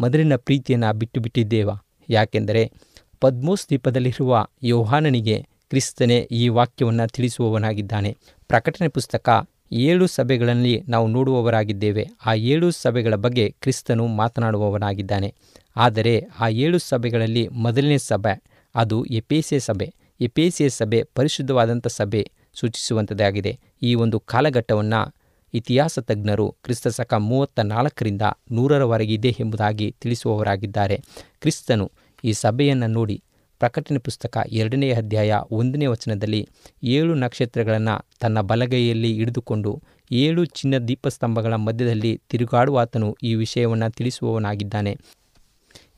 ಮೊದಲಿನ 0.00 0.36
ಪ್ರೀತಿಯನ್ನು 0.36 0.94
ಬಿಟ್ಟು 0.94 1.20
ಬಿಟ್ಟಿದ್ದೇವಾ 1.20 1.74
ಯಾಕೆಂದರೆ 2.08 2.72
ಪದ್ಮೋಸ್ 3.20 3.66
ದ್ವೀಪದಲ್ಲಿರುವ 3.68 4.46
ಯೋಹಾನನಿಗೆ 4.62 5.46
ಕ್ರಿಸ್ತನೇ 5.70 6.18
ಈ 6.30 6.48
ವಾಕ್ಯವನ್ನು 6.48 7.06
ತಿಳಿಸುವವನಾಗಿದ್ದಾನೆ. 7.08 8.16
ಪ್ರಕಟಣೆ 8.48 8.88
ಪುಸ್ತಕ 8.88 9.48
ಏಳು 9.72 10.06
ಸಭೆಗಳಲ್ಲಿ 10.06 10.82
ನಾವು 10.88 11.06
ನೋಡುವವರಾಗಿದ್ದೇವೆ. 11.06 12.06
ಆ 12.26 12.34
ಏಳು 12.34 12.70
ಸಭೆಗಳ 12.70 13.14
ಬಗ್ಗೆ 13.14 13.50
ಕ್ರಿಸ್ತನು 13.50 14.06
ಮಾತನಾಡುವವನಾಗಿದ್ದಾನೆ. 14.06 15.34
ಆದರೆ 15.76 16.14
ಆ 16.40 16.48
ಏಳು 16.48 16.78
ಸಭೆಗಳಲ್ಲಿ 16.78 17.48
ಮೊದಲನೇ 17.48 17.98
ಸಭೆ, 17.98 18.42
ಅದು 18.74 19.04
ಎಪೇಸೆ 19.04 19.58
ಸಭೆ. 19.58 19.94
ಎಪೇಸೆ 20.20 20.68
ಸಭೆ 20.68 21.02
ಪರಿಶುದ್ಧವಾದಂಥ 21.14 21.86
ಸಭೆ 21.86 22.30
ಸೂಚಿಸುವಂಥದ್ದಾಗಿದೆ. 22.54 23.58
ಈ 23.82 23.94
ಒಂದು 23.94 24.20
ಕಾಲಘಟ್ಟವನ್ನು 24.20 25.14
ಇತಿಹಾಸ 25.54 25.98
ತಜ್ಞರು 25.98 26.56
ಕ್ರಿಸ್ತ 26.64 26.88
ಶಕ 26.88 27.14
ಮೂವತ್ತ 27.14 27.60
ನಾಲ್ಕರಿಂದ 27.60 28.22
ನೂರರವರೆಗೆ 28.52 29.14
ಇದೆ 29.14 29.36
ಎಂಬುದಾಗಿ 29.40 29.96
ತಿಳಿಸುವವರಾಗಿದ್ದಾರೆ. 30.00 31.00
ಕ್ರಿಸ್ತನು 31.40 31.90
ಈ 32.24 32.32
ಸಭೆಯನ್ನು 32.32 32.86
ನೋಡಿ 32.86 33.22
ಪ್ರಕಟಣೆ 33.58 33.98
ಪುಸ್ತಕ 33.98 34.38
ಎರಡನೇ 34.48 34.90
ಅಧ್ಯಾಯ 34.92 35.38
ಒಂದನೇ 35.50 35.86
ವಚನದಲ್ಲಿ 35.86 36.48
ಏಳು 36.82 37.14
ನಕ್ಷತ್ರಗಳನ್ನು 37.14 38.06
ತನ್ನ 38.20 38.40
ಬಲಗೈಯಲ್ಲಿ 38.40 39.12
ಹಿಡಿದುಕೊಂಡು 39.12 39.82
ಏಳು 40.12 40.44
ಚಿನ್ನ 40.44 40.78
ದೀಪಸ್ತಂಭಗಳ 40.78 41.54
ಮಧ್ಯದಲ್ಲಿ 41.54 42.20
ತಿರುಗಾಡುವಾತನು 42.30 43.16
ಈ 43.22 43.34
ವಿಷಯವನ್ನು 43.34 43.90
ತಿಳಿಸುವವನಾಗಿದ್ದಾನೆ. 43.90 44.96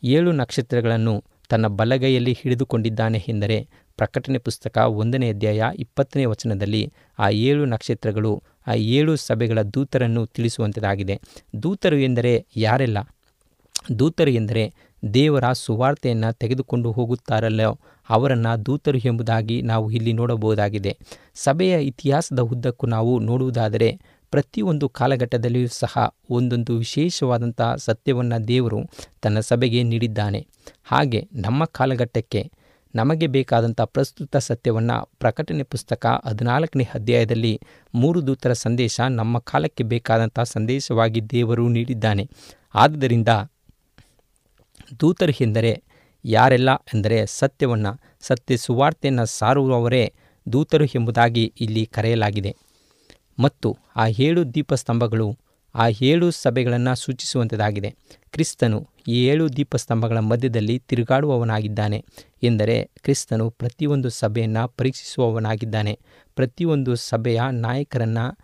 ಏಳು 0.04 0.32
ನಕ್ಷತ್ರಗಳನ್ನು 0.32 1.24
ತನ್ನ 1.52 1.66
ಬಲಗೈಯಲ್ಲಿ 1.66 2.32
ಹಿಡಿದುಕೊಂಡಿದ್ದಾನೆ 2.42 3.18
ಎಂದರೆ 3.28 3.56
ಪ್ರಕಟಣೆ 3.96 4.38
ಪುಸ್ತಕ 4.38 4.78
ಒಂದನೇ 4.78 5.28
ಅಧ್ಯಾಯ 5.30 5.62
ಇಪ್ಪತ್ತನೇ 5.78 6.24
ವಚನದಲ್ಲಿ 6.24 6.82
ಆ 7.18 7.28
ಏಳು 7.28 7.64
ನಕ್ಷತ್ರಗಳು, 7.64 8.32
ಆ 8.66 8.74
ಏಳು 8.94 9.16
ಸಭೆಗಳ 9.16 9.62
ದೂತರನ್ನು 9.74 10.22
ತಿಳಿಸುವಂತದಾಗಿದೆ. 10.26 11.16
ದೂತರು 11.62 11.98
ಎಂದರೆ 11.98 12.32
ಯಾರೆಲ್ಲ? 12.56 12.98
ದೂತರು 13.98 14.30
ಎಂದರೆ 14.30 14.64
ದೇವರ 15.14 15.52
ಸುವಾರ್ತೆಯನ್ನು 15.52 16.32
ತೆಗೆದುಕೊಂಡು 16.32 16.92
ಹೋಗುತ್ತಾರಲ್ಲೋ 16.92 17.70
ಅವರನ್ನು 18.10 18.66
ದೂತರು 18.66 18.98
ಎಂಬುದಾಗಿ 18.98 19.62
ನಾವು 19.62 19.90
ಇಲ್ಲಿ 19.90 20.12
ನೋಡಬಹುದಾಗಿದೆ. 20.12 20.92
ಸಭೆಯ 21.34 21.74
ಇತಿಹಾಸದ 21.82 22.40
ಉದ್ದಕ್ಕೂ 22.40 22.86
ನಾವು 22.86 23.12
ನೋಡುವುದಾದರೆ 23.18 23.88
ಪ್ರತಿಯೊಂದು 24.32 24.88
ಕಾಲಘಟ್ಟದಲ್ಲಿಯೂ 24.88 25.68
ಸಹ 25.68 26.14
ಒಂದೊಂದು 26.30 26.78
ವಿಶೇಷವಾದಂಥ 26.78 27.60
ಸತ್ಯವನ್ನು 27.76 28.38
ದೇವರು 28.48 28.80
ತನ್ನ 29.22 29.40
ಸಭೆಗೆ 29.40 29.82
ನೀಡಿದ್ದಾನೆ. 29.82 30.40
ಹಾಗೆ 30.84 31.28
ನಮ್ಮ 31.32 31.64
ಕಾಲಘಟ್ಟಕ್ಕೆ 31.64 32.42
ನಮಗೆ 32.94 33.26
ಬೇಕಾದಂಥ 33.26 33.80
ಪ್ರಸ್ತುತ 33.80 34.36
ಸತ್ಯವನ್ನು 34.36 34.96
ಪ್ರಕಟಣೆ 35.18 35.62
ಪುಸ್ತಕ 35.62 36.06
ಹದಿನಾಲ್ಕನೇ 36.26 36.84
ಅಧ್ಯಾಯದಲ್ಲಿ 36.94 37.60
ಮೂರು 37.94 38.26
ದೂತರ 38.26 38.52
ಸಂದೇಶ 38.52 39.00
ನಮ್ಮ 39.10 39.38
ಕಾಲಕ್ಕೆ 39.38 39.84
ಬೇಕಾದಂಥ 39.84 40.40
ಸಂದೇಶವಾಗಿ 40.40 41.20
ದೇವರು 41.30 41.68
ನೀಡಿದ್ದಾನೆ. 41.68 42.24
ಆದ್ದರಿಂದ 42.74 43.28
ದೂತರು 45.00 45.34
ಎಂದರೆ 45.40 45.82
ಯಾರೆಲ್ಲ 46.24 46.70
ಎಂದರೆ 46.94 47.26
ಸತ್ಯವನ್ನು, 47.26 47.92
ಸತ್ಯ 48.20 48.56
ಸುವಾರ್ತೆಯನ್ನು 48.56 49.26
ಸಾರುವವರೇ 49.26 50.04
ದೂತರು 50.52 50.84
ಎಂಬುದಾಗಿ 50.84 51.44
ಇಲ್ಲಿ 51.60 51.86
ಕರೆಯಲಾಗಿದೆ. 51.86 52.56
ಮತ್ತು 53.38 53.78
ಆ 53.96 54.06
ಏಳು 54.06 54.54
ದೀಪಸ್ತಂಭಗಳು, 54.54 55.38
ಆ 55.74 55.88
ಏಳು 56.02 56.30
ಸಭೆಗಳನ್ನು 56.30 56.94
ಸೂಚಿಸುವಂಥದ್ದಾಗಿದೆ 56.94 57.94
ಕ್ರಿಸ್ತನು 58.32 58.88
ಈ 59.08 59.26
ಏಳು 59.26 59.56
ದೀಪಸ್ತಂಭಗಳ 59.56 60.18
ಮಧ್ಯದಲ್ಲಿ 60.18 60.78
ತಿರುಗಾಡುವವನಾಗಿದ್ದಾನೆ 60.78 62.04
ಎಂದರೆ 62.42 62.90
ಕ್ರಿಸ್ತನು 63.02 63.50
ಪ್ರತಿಯೊಂದು 63.50 64.08
ಸಭೆಯನ್ನು 64.08 64.68
ಪರೀಕ್ಷಿಸುವವನಾಗಿದ್ದಾನೆ. 64.68 65.98
ಪ್ರತಿಯೊಂದು 66.34 66.94
ಸಭೆಯ 66.94 67.42
ನಾಯಕರನ್ನು 67.50 68.38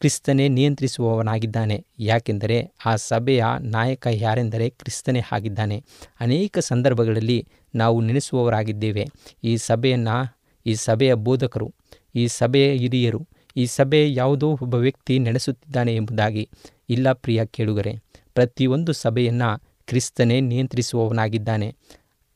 ಕ್ರಿಸ್ತನೇ 0.00 0.48
ನಿಯಂತ್ರಿಸುವವನಾಗಿದ್ದಾನೆ. 0.48 1.84
ಯಾಕೆಂದರೆ 1.98 2.72
ಆ 2.86 2.96
ಸಭೆಯ 2.96 3.44
ನಾಯಕ 3.60 4.06
ಯಾರೆಂದರೆ 4.10 4.70
ಕ್ರಿಸ್ತನೇ 4.70 5.22
ಆಗಿದ್ದಾನೆ. 5.32 5.84
ಅನೇಕ 6.20 6.58
ಸಂದರ್ಭಗಳಲ್ಲಿ 6.58 7.48
ನಾವು 7.74 8.00
ನೆನೆಸುವವರಾಗಿದ್ದೇವೆ. 8.00 9.06
ಈ 9.44 9.56
ಸಭೆಯನ್ನು, 9.56 10.36
ಈ 10.66 10.74
ಸಭೆಯ 10.74 11.14
ಬೋಧಕರು, 11.14 11.74
ಈ 12.14 12.28
ಸಭೆಯ 12.28 12.72
ಹಿರಿಯರು 12.72 13.26
ಈ 13.56 13.66
ಸಭೆ 13.66 14.14
ಯಾವುದೋ 14.14 14.48
ಒಬ್ಬ 14.62 14.74
ವ್ಯಕ್ತಿ 14.74 15.18
ನಡೆಸುತ್ತಿದ್ದಾನೆ 15.18 15.96
ಎಂಬುದಾಗಿ 15.96 16.48
ಇಲ್ಲ 16.88 17.12
ಪ್ರಿಯ 17.12 17.46
ಕೇಳುಗರೆ, 17.46 17.94
ಪ್ರತಿಯೊಂದು 18.34 18.92
ಸಭೆಯನ್ನು 18.92 19.50
ಕ್ರಿಸ್ತನೇ 19.86 20.40
ನಿಯಂತ್ರಿಸುವವನಾಗಿದ್ದಾನೆ. 20.40 21.74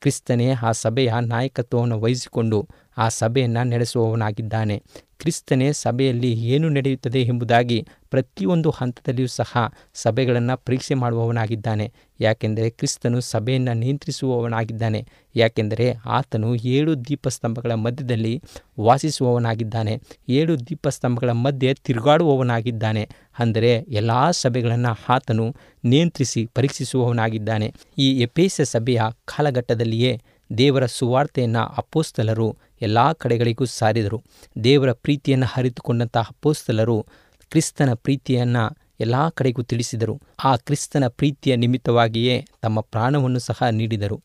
ಕ್ರಿಸ್ತನೇ 0.00 0.50
ಆ 0.62 0.72
ಸಭೆಯ 0.72 1.12
ನಾಯಕತ್ವವನ್ನು 1.26 2.00
ವಹಿಸಿಕೊಂಡು 2.00 2.68
ಆ 2.98 3.08
ಸಭೆಯನ್ನು 3.08 3.64
ನಡೆಸುವವನಾಗಿದ್ದಾನೆ. 3.64 4.82
ಕ್ರಿಸ್ತನೇ 5.20 5.72
ಸಭೆಯಲ್ಲಿ 5.72 6.30
ಏನು 6.48 6.68
ನಡೆಯುತ್ತದೆ 6.68 7.20
ಎಂಬುದಾಗಿ 7.22 7.78
ಪ್ರತಿಯೊಂದು 8.10 8.70
ಹಂತದಲ್ಲಿಯೂ 8.70 9.28
ಸಹ 9.28 9.52
ಸಭೆಗಳನ್ನು 9.94 10.54
ಪರೀಕ್ಷೆ 10.66 10.94
ಮಾಡುವವನಾಗಿದ್ದಾನೆ. 10.94 11.86
ಯಾಕೆಂದರೆ 12.20 12.70
ಕ್ರಿಸ್ತನು 12.70 13.20
ಸಭೆಯನ್ನು 13.20 13.74
ನಿಯಂತ್ರಿಸುವವನಾಗಿದ್ದಾನೆ. 13.74 15.00
ಯಾಕೆಂದರೆ 15.36 15.86
ಆತನು 16.06 16.48
ಏಳು 16.54 17.04
ದೀಪಸ್ತಂಭಗಳ 17.08 17.74
ಮಧ್ಯದಲ್ಲಿ 17.74 18.34
ವಾಸಿಸುವವನಾಗಿದ್ದಾನೆ. 18.80 19.94
ಏಳು 20.28 20.60
ದೀಪಸ್ತಂಭಗಳ 20.60 21.30
ಮಧ್ಯೆ 21.30 21.74
ತಿರುಗಾಡುವವನಾಗಿದ್ದಾನೆ. 21.74 23.04
ಅಂದರೆ 23.38 23.72
ಎಲ್ಲ 23.88 24.30
ಸಭೆಗಳನ್ನು 24.30 24.92
ಆತನು 25.08 25.46
ನಿಯಂತ್ರಿಸಿ 25.84 26.42
ಪರೀಕ್ಷಿಸುವವನಾಗಿದ್ದಾನೆ. 26.54 27.68
ಈ 27.98 28.08
ಎಪೇಸ 28.20 28.60
ಸಭೆಯ 28.64 29.02
ಕಾಲಘಟ್ಟದಲ್ಲಿಯೇ 29.24 30.12
ದೇವರ 30.58 30.86
ಸುವಾರ್ತೆಯನ್ನು 30.86 31.66
ಅಪೋಸ್ತಲರು 31.78 32.56
ಎಲ್ಲ 32.82 33.12
ಕಡೆಗಳಿಗೂ 33.12 33.64
ಸಾರಿದರು. 33.64 34.22
ದೇವರ 34.64 34.92
ಪ್ರೀತಿಯನ್ನು 34.92 35.46
ಅರಿತುಕೊಂಡಂಥ 35.56 36.16
ಅಪೋಸ್ತಲರು 36.16 37.06
ಕ್ರಿಸ್ತನ 37.50 37.94
ಪ್ರೀತಿಯನ್ನು 37.94 38.76
ಎಲ್ಲ 39.00 39.28
ಕಡೆಗೂ 39.28 39.62
ತಿಳಿಸಿದರು. 39.62 40.20
ಆ 40.44 40.56
ಕ್ರಿಸ್ತನ 40.56 41.06
ಪ್ರೀತಿಯ 41.08 41.56
ನಿಮಿತ್ತವಾಗಿಯೇ 41.56 42.44
ತಮ್ಮ 42.62 42.80
ಪ್ರಾಣವನ್ನು 42.80 43.38
ಸಹ 43.38 43.62
ನೀಡಿದರು. 43.70 44.22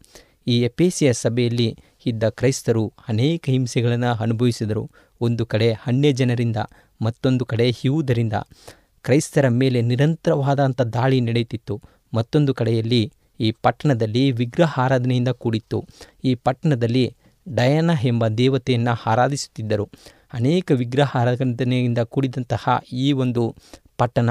ಈ 0.47 0.61
ಎಪೇಸಿಯ 0.61 1.13
ಸಭೆಯಲ್ಲಿ 1.13 1.77
ಇದ್ದ 2.05 2.23
ಕ್ರೈಸ್ತರು 2.29 2.93
ಅನೇಕ 3.07 3.43
ಹಿಂಸೆಗಳನ್ನು 3.47 4.21
ಅನುಭವಿಸಿದರು. 4.21 4.91
ಒಂದು 5.21 5.45
ಕಡೆ 5.45 5.73
ಅನ್ಯ 5.73 6.11
ಜನರಿಂದ 6.11 6.57
ಮತ್ತೊಂದು 7.01 7.45
ಕಡೆ 7.45 7.71
ಹಿಯುವುದರಿಂದ 7.71 8.33
ಕ್ರೈಸ್ತರ 9.01 9.47
ಮೇಲೆ 9.47 9.81
ನಿರಂತರವಾದಂಥ 9.81 10.81
ದಾಳಿ 10.81 11.21
ನಡೆಯುತ್ತಿತ್ತು. 11.21 11.81
ಮತ್ತೊಂದು 12.13 12.53
ಕಡೆಯಲ್ಲಿ 12.53 13.13
ಈ 13.39 13.51
ಪಟ್ಟಣದಲ್ಲಿ 13.51 14.31
ವಿಗ್ರಹ 14.31 14.79
ಆರಾಧನೆಯಿಂದ 14.79 15.27
ಕೂಡಿತ್ತು. 15.27 15.85
ಈ 16.23 16.35
ಪಟ್ಟಣದಲ್ಲಿ 16.35 17.15
ಡಯನ 17.55 17.91
ಎಂಬ 18.03 18.27
ದೇವತೆಯನ್ನು 18.27 19.09
ಆರಾಧಿಸುತ್ತಿದ್ದರು. 19.09 19.89
ಅನೇಕ 20.33 20.71
ವಿಗ್ರಹ 20.71 21.11
ಆರಾಧನೆಯಿಂದ 21.15 21.97
ಕೂಡಿದಂತಹ 21.97 22.79
ಈ 22.93 23.11
ಒಂದು 23.11 23.55
ಪಟ್ಟಣ 23.97 24.29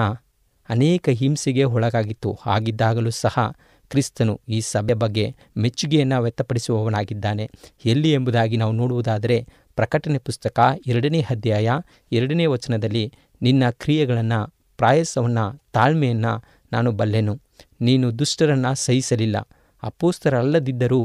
ಅನೇಕ 0.69 1.09
ಹಿಂಸೆಗೆ 1.09 1.64
ಒಳಗಾಗಿತ್ತು. 1.64 2.38
ಹಾಗಿದ್ದಾಗಲೂ 2.43 3.11
ಸಹ 3.11 3.53
ಕ್ರಿಸ್ತನು 3.88 4.40
ಈ 4.49 4.61
ಸಭೆ 4.61 4.95
ಬಗ್ಗೆ 4.95 5.37
ಮೆಚ್ಚುಗೆಯನ್ನು 5.57 6.23
ವ್ಯಕ್ತಪಡಿಸುವವನಾಗಿದ್ದಾನೆ. 6.23 7.51
ಎಲ್ಲಿ 7.85 8.12
ಎಂಬುದಾಗಿ 8.12 8.57
ನಾವು 8.57 8.73
ನೋಡುವುದಾದರೆ 8.73 9.47
ಪ್ರಕಟಣೆ 9.77 10.19
ಪುಸ್ತಕ 10.19 10.61
ಎರಡನೇ 10.87 11.21
ಅಧ್ಯಾಯ 11.31 11.71
ಎರಡನೇ 12.12 12.47
ವಚನದಲ್ಲಿ 12.47 13.12
ನಿನ್ನ 13.43 13.71
ಕ್ರಿಯೆಗಳನ್ನು, 13.71 14.55
ಪ್ರಾಯಸವನ್ನು, 14.77 15.62
ತಾಳ್ಮೆಯನ್ನು 15.73 16.45
ನಾನು 16.75 16.93
ಬಲ್ಲೆನು. 16.93 17.35
ನೀನು 17.81 18.19
ದುಷ್ಟರನ್ನು 18.19 18.75
ಸಹಿಸಲಿಲ್ಲ. 18.75 19.37
ಅಪೋಸ್ತರಲ್ಲದಿದ್ದರೂ 19.83 21.01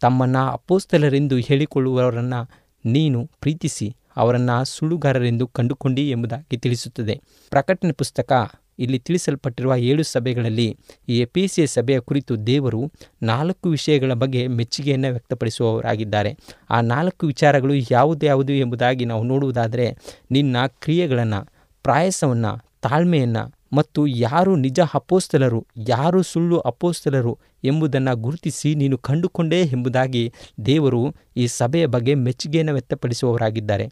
ತಮ್ಮನ್ನು 0.00 0.42
ಅಪೋಸ್ತಲರೆಂದು 0.52 1.36
ಹೇಳಿಕೊಳ್ಳುವವರನ್ನು 1.36 2.40
ನೀನು 2.84 3.18
ಪ್ರೀತಿಸಿ, 3.40 3.88
ಅವರನ್ನು 4.16 4.64
ಸುಳ್ಳುಗಾರರೆಂದು 4.64 5.46
ಕಂಡುಕೊಂಡಿ 5.46 6.10
ಎಂಬುದಾಗಿ 6.10 6.56
ತಿಳಿಸುತ್ತದೆ. 6.56 7.20
ಪ್ರಕಟಣೆ 7.50 7.92
ಪುಸ್ತಕ 7.92 8.32
ಇಲ್ಲಿ 8.78 8.98
ತಿಳಿಸಲ್ಪಟ್ಟಿರುವ 8.98 9.76
ಏಳು 9.76 10.02
ಸಭೆಗಳಲ್ಲಿ 10.02 10.76
ಈ 11.08 11.18
ಎಪಿಸಿಯ 11.18 11.66
ಸಭೆಯ 11.66 12.00
ಕುರಿತು 12.00 12.46
ದೇವರು 12.46 12.92
ನಾಲ್ಕು 13.22 13.68
ವಿಷಯಗಳ 13.68 14.12
ಬಗ್ಗೆ 14.12 14.46
ಮೆಚ್ಚುಗೆಯನ್ನು 14.46 15.10
ವ್ಯಕ್ತಪಡಿಸುವವರಾಗಿದ್ದಾರೆ. 15.10 16.30
ಆ 16.70 16.80
ನಾಲ್ಕು 16.80 17.26
ವಿಚಾರಗಳು 17.26 17.74
ಯಾವುದ್ಯಾವುದು 17.90 18.52
ಎಂಬುದಾಗಿ 18.52 19.04
ನಾವು 19.04 19.24
ನೋಡುವುದಾದರೆ, 19.24 19.86
ನಿನ್ನ 20.30 20.56
ಕ್ರಿಯೆಗಳನ್ನು, 20.66 21.40
ಪ್ರಾಯಸವನ್ನು, 21.82 22.52
ತಾಳ್ಮೆಯನ್ನು 22.82 23.59
ಮತ್ತು 23.72 24.06
ಯಾರು 24.06 24.56
ನಿಜ 24.56 24.80
ಅಪೋಸ್ತಲರು, 24.94 25.66
ಯಾರು 25.88 26.22
ಸುಳ್ಳು 26.22 26.58
ಅಪೋಸ್ತಲರು 26.60 27.38
ಎಂಬುದನ್ನು 27.64 28.16
ಗುರುತಿಸಿ 28.16 28.74
ನೀನು 28.74 28.98
ಕಂಡುಕೊಂಡೇ 28.98 29.60
ಎಂಬುದಾಗಿ 29.62 30.32
ದೇವರು 30.66 31.02
ಈ 31.36 31.46
ಸಭೆಯ 31.46 31.86
ಬಗ್ಗೆ 31.86 32.14
ಮೆಚ್ಚುಗೆಯನ್ನು 32.14 32.72
ವ್ಯಕ್ತಪಡಿಸುವವರಾಗಿದ್ದಾರೆ. 32.72 33.86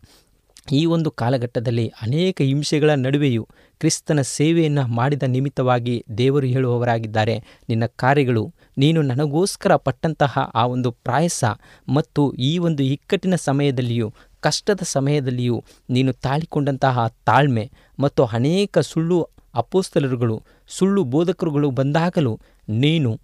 ಈ 0.73 0.87
ಒಂದು 0.87 1.11
ಕಾಲಘಟ್ಟದಲ್ಲಿ 1.11 1.85
ಅನೇಕ 2.03 2.41
ಹಿಂಸೆಗಳ 2.41 2.91
ನಡುವೆಯೂ 2.95 3.43
ಕ್ರಿಸ್ತನ 3.81 4.21
ಸೇವೆಯನ್ನು 4.21 4.87
ಮಾಡಿದ 4.87 5.23
ನಿಮಿತ್ತವಾಗಿ 5.27 6.05
ದೇವರು 6.19 6.47
ಹೇಳುವವರಾಗಿದ್ದಾರೆ. 6.47 7.37
ನಿನ್ನ 7.69 7.87
ಕಾರ್ಯಗಳು, 7.87 8.55
ನೀನು 8.79 9.03
ನನಗೋಸ್ಕರ 9.03 9.77
ಪಟ್ಟಂತಹ 9.77 10.39
ಆ 10.55 10.65
ಒಂದು 10.67 10.91
ಪ್ರಾಯಸ 10.91 11.45
ಮತ್ತು 11.89 12.33
ಈ 12.33 12.59
ಒಂದು 12.59 12.83
ಇಕ್ಕಟ್ಟಿನ 12.83 13.35
ಸಮಯದಲ್ಲಿಯೂ, 13.35 14.09
ಕಷ್ಟದ 14.41 14.81
ಸಮಯದಲ್ಲಿಯೂ 14.85 15.65
ನೀನು 15.91 16.13
ತಾಳಿಕೊಂಡಂತಹ 16.13 17.07
ತಾಳ್ಮೆ 17.25 17.71
ಮತ್ತು 17.99 18.25
ಅನೇಕ 18.25 18.79
ಸುಳ್ಳು 18.79 19.19
ಅಪೋಸ್ತಲರುಗಳು, 19.59 20.37
ಸುಳ್ಳು 20.69 21.05
ಬೋಧಕರುಗಳು 21.05 21.71
ಬಂದಾಗಲೂ 21.71 22.33
ನೀನು, 22.69 23.21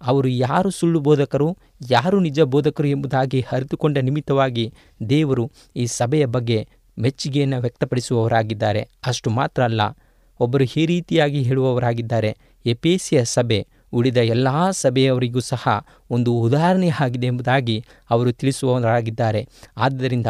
ಅವರು 0.00 0.28
ಯಾರು 0.28 0.70
ಸುಳ್ಳು 0.70 1.00
ಬೋಧಕರು, 1.00 1.48
ಯಾರು 1.90 2.20
ನಿಜ 2.20 2.40
ಬೋಧಕರು 2.40 2.88
ಎಂಬುದಾಗಿ 2.88 3.40
ಅರಿತುಕೊಂಡ 3.52 3.98
ನಿಮಿತ್ತವಾಗಿ 3.98 4.64
ದೇವರು 5.08 5.44
ಈ 5.76 5.86
ಸಭೆಯ 5.86 6.26
ಬಗ್ಗೆ 6.26 6.58
ಮೆಚ್ಚುಗೆಯನ್ನು 6.98 7.60
ವ್ಯಕ್ತಪಡಿಸುವವರಾಗಿದ್ದಾರೆ. 7.60 8.88
ಅಷ್ಟು 9.06 9.30
ಮಾತ್ರ 9.30 9.64
ಅಲ್ಲ, 9.64 9.80
ಒಬ್ಬರು 10.40 10.64
ಈ 10.64 10.86
ರೀತಿಯಾಗಿ 10.86 11.42
ಹೇಳುವವರಾಗಿದ್ದಾರೆ. 11.42 12.36
ಎಪೇಸಿಯ 12.66 13.24
ಸಭೆ 13.24 13.66
ಉಳಿದ 13.92 14.16
ಎಲ್ಲ 14.16 14.48
ಸಭೆಯವರಿಗೂ 14.70 15.40
ಸಹ 15.40 15.68
ಒಂದು 16.10 16.32
ಉದಾಹರಣೆಯಾಗಿದೆ 16.32 17.26
ಎಂಬುದಾಗಿ 17.26 17.84
ಅವರು 18.10 18.32
ತಿಳಿಸುವವರಾಗಿದ್ದಾರೆ. 18.32 19.48
ಆದ್ದರಿಂದ 19.76 20.26